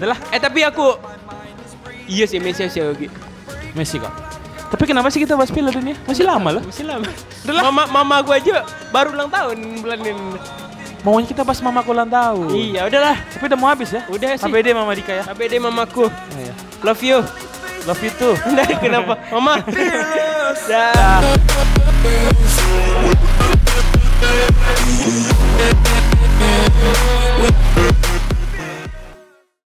Adalah 0.00 0.16
Eh 0.32 0.40
tapi 0.40 0.64
aku 0.64 0.96
Iya 2.10 2.26
sih 2.26 2.42
Messi 2.42 2.66
sih 2.66 2.82
aku. 2.82 3.06
Messi 3.78 4.02
kok. 4.02 4.10
Tapi 4.70 4.84
kenapa 4.86 5.10
sih 5.14 5.22
kita 5.22 5.38
bahas 5.38 5.50
Piala 5.50 5.70
Dunia? 5.70 5.94
Masih 6.06 6.26
lama 6.26 6.58
loh. 6.58 6.62
Masih 6.66 6.86
lama. 6.86 7.06
Udah 7.46 7.54
lah. 7.54 7.62
Mama 7.70 7.82
mama 7.86 8.16
gua 8.26 8.38
aja 8.38 8.66
baru 8.90 9.14
ulang 9.14 9.30
tahun 9.30 9.56
bulan 9.82 9.98
ini. 10.02 10.14
Maunya 11.06 11.26
kita 11.30 11.46
bahas 11.46 11.62
mama 11.62 11.80
ulang 11.86 12.10
tahun. 12.10 12.50
Iya, 12.50 12.90
udahlah. 12.90 13.16
Tapi 13.30 13.44
udah 13.46 13.58
mau 13.58 13.70
habis 13.70 13.94
ya? 13.94 14.02
Udah 14.10 14.36
sih. 14.36 14.44
HBD 14.44 14.76
Mama 14.76 14.92
Dika 14.92 15.16
ya. 15.16 15.24
HBD 15.24 15.56
mamaku. 15.56 16.12
Iya. 16.36 16.52
Love 16.84 17.00
you. 17.00 17.18
Love 17.88 18.02
you 18.04 18.12
too. 18.20 18.36
Nah, 18.52 18.68
kenapa? 18.84 19.16
Mama. 19.32 19.64
Dah. 20.68 21.24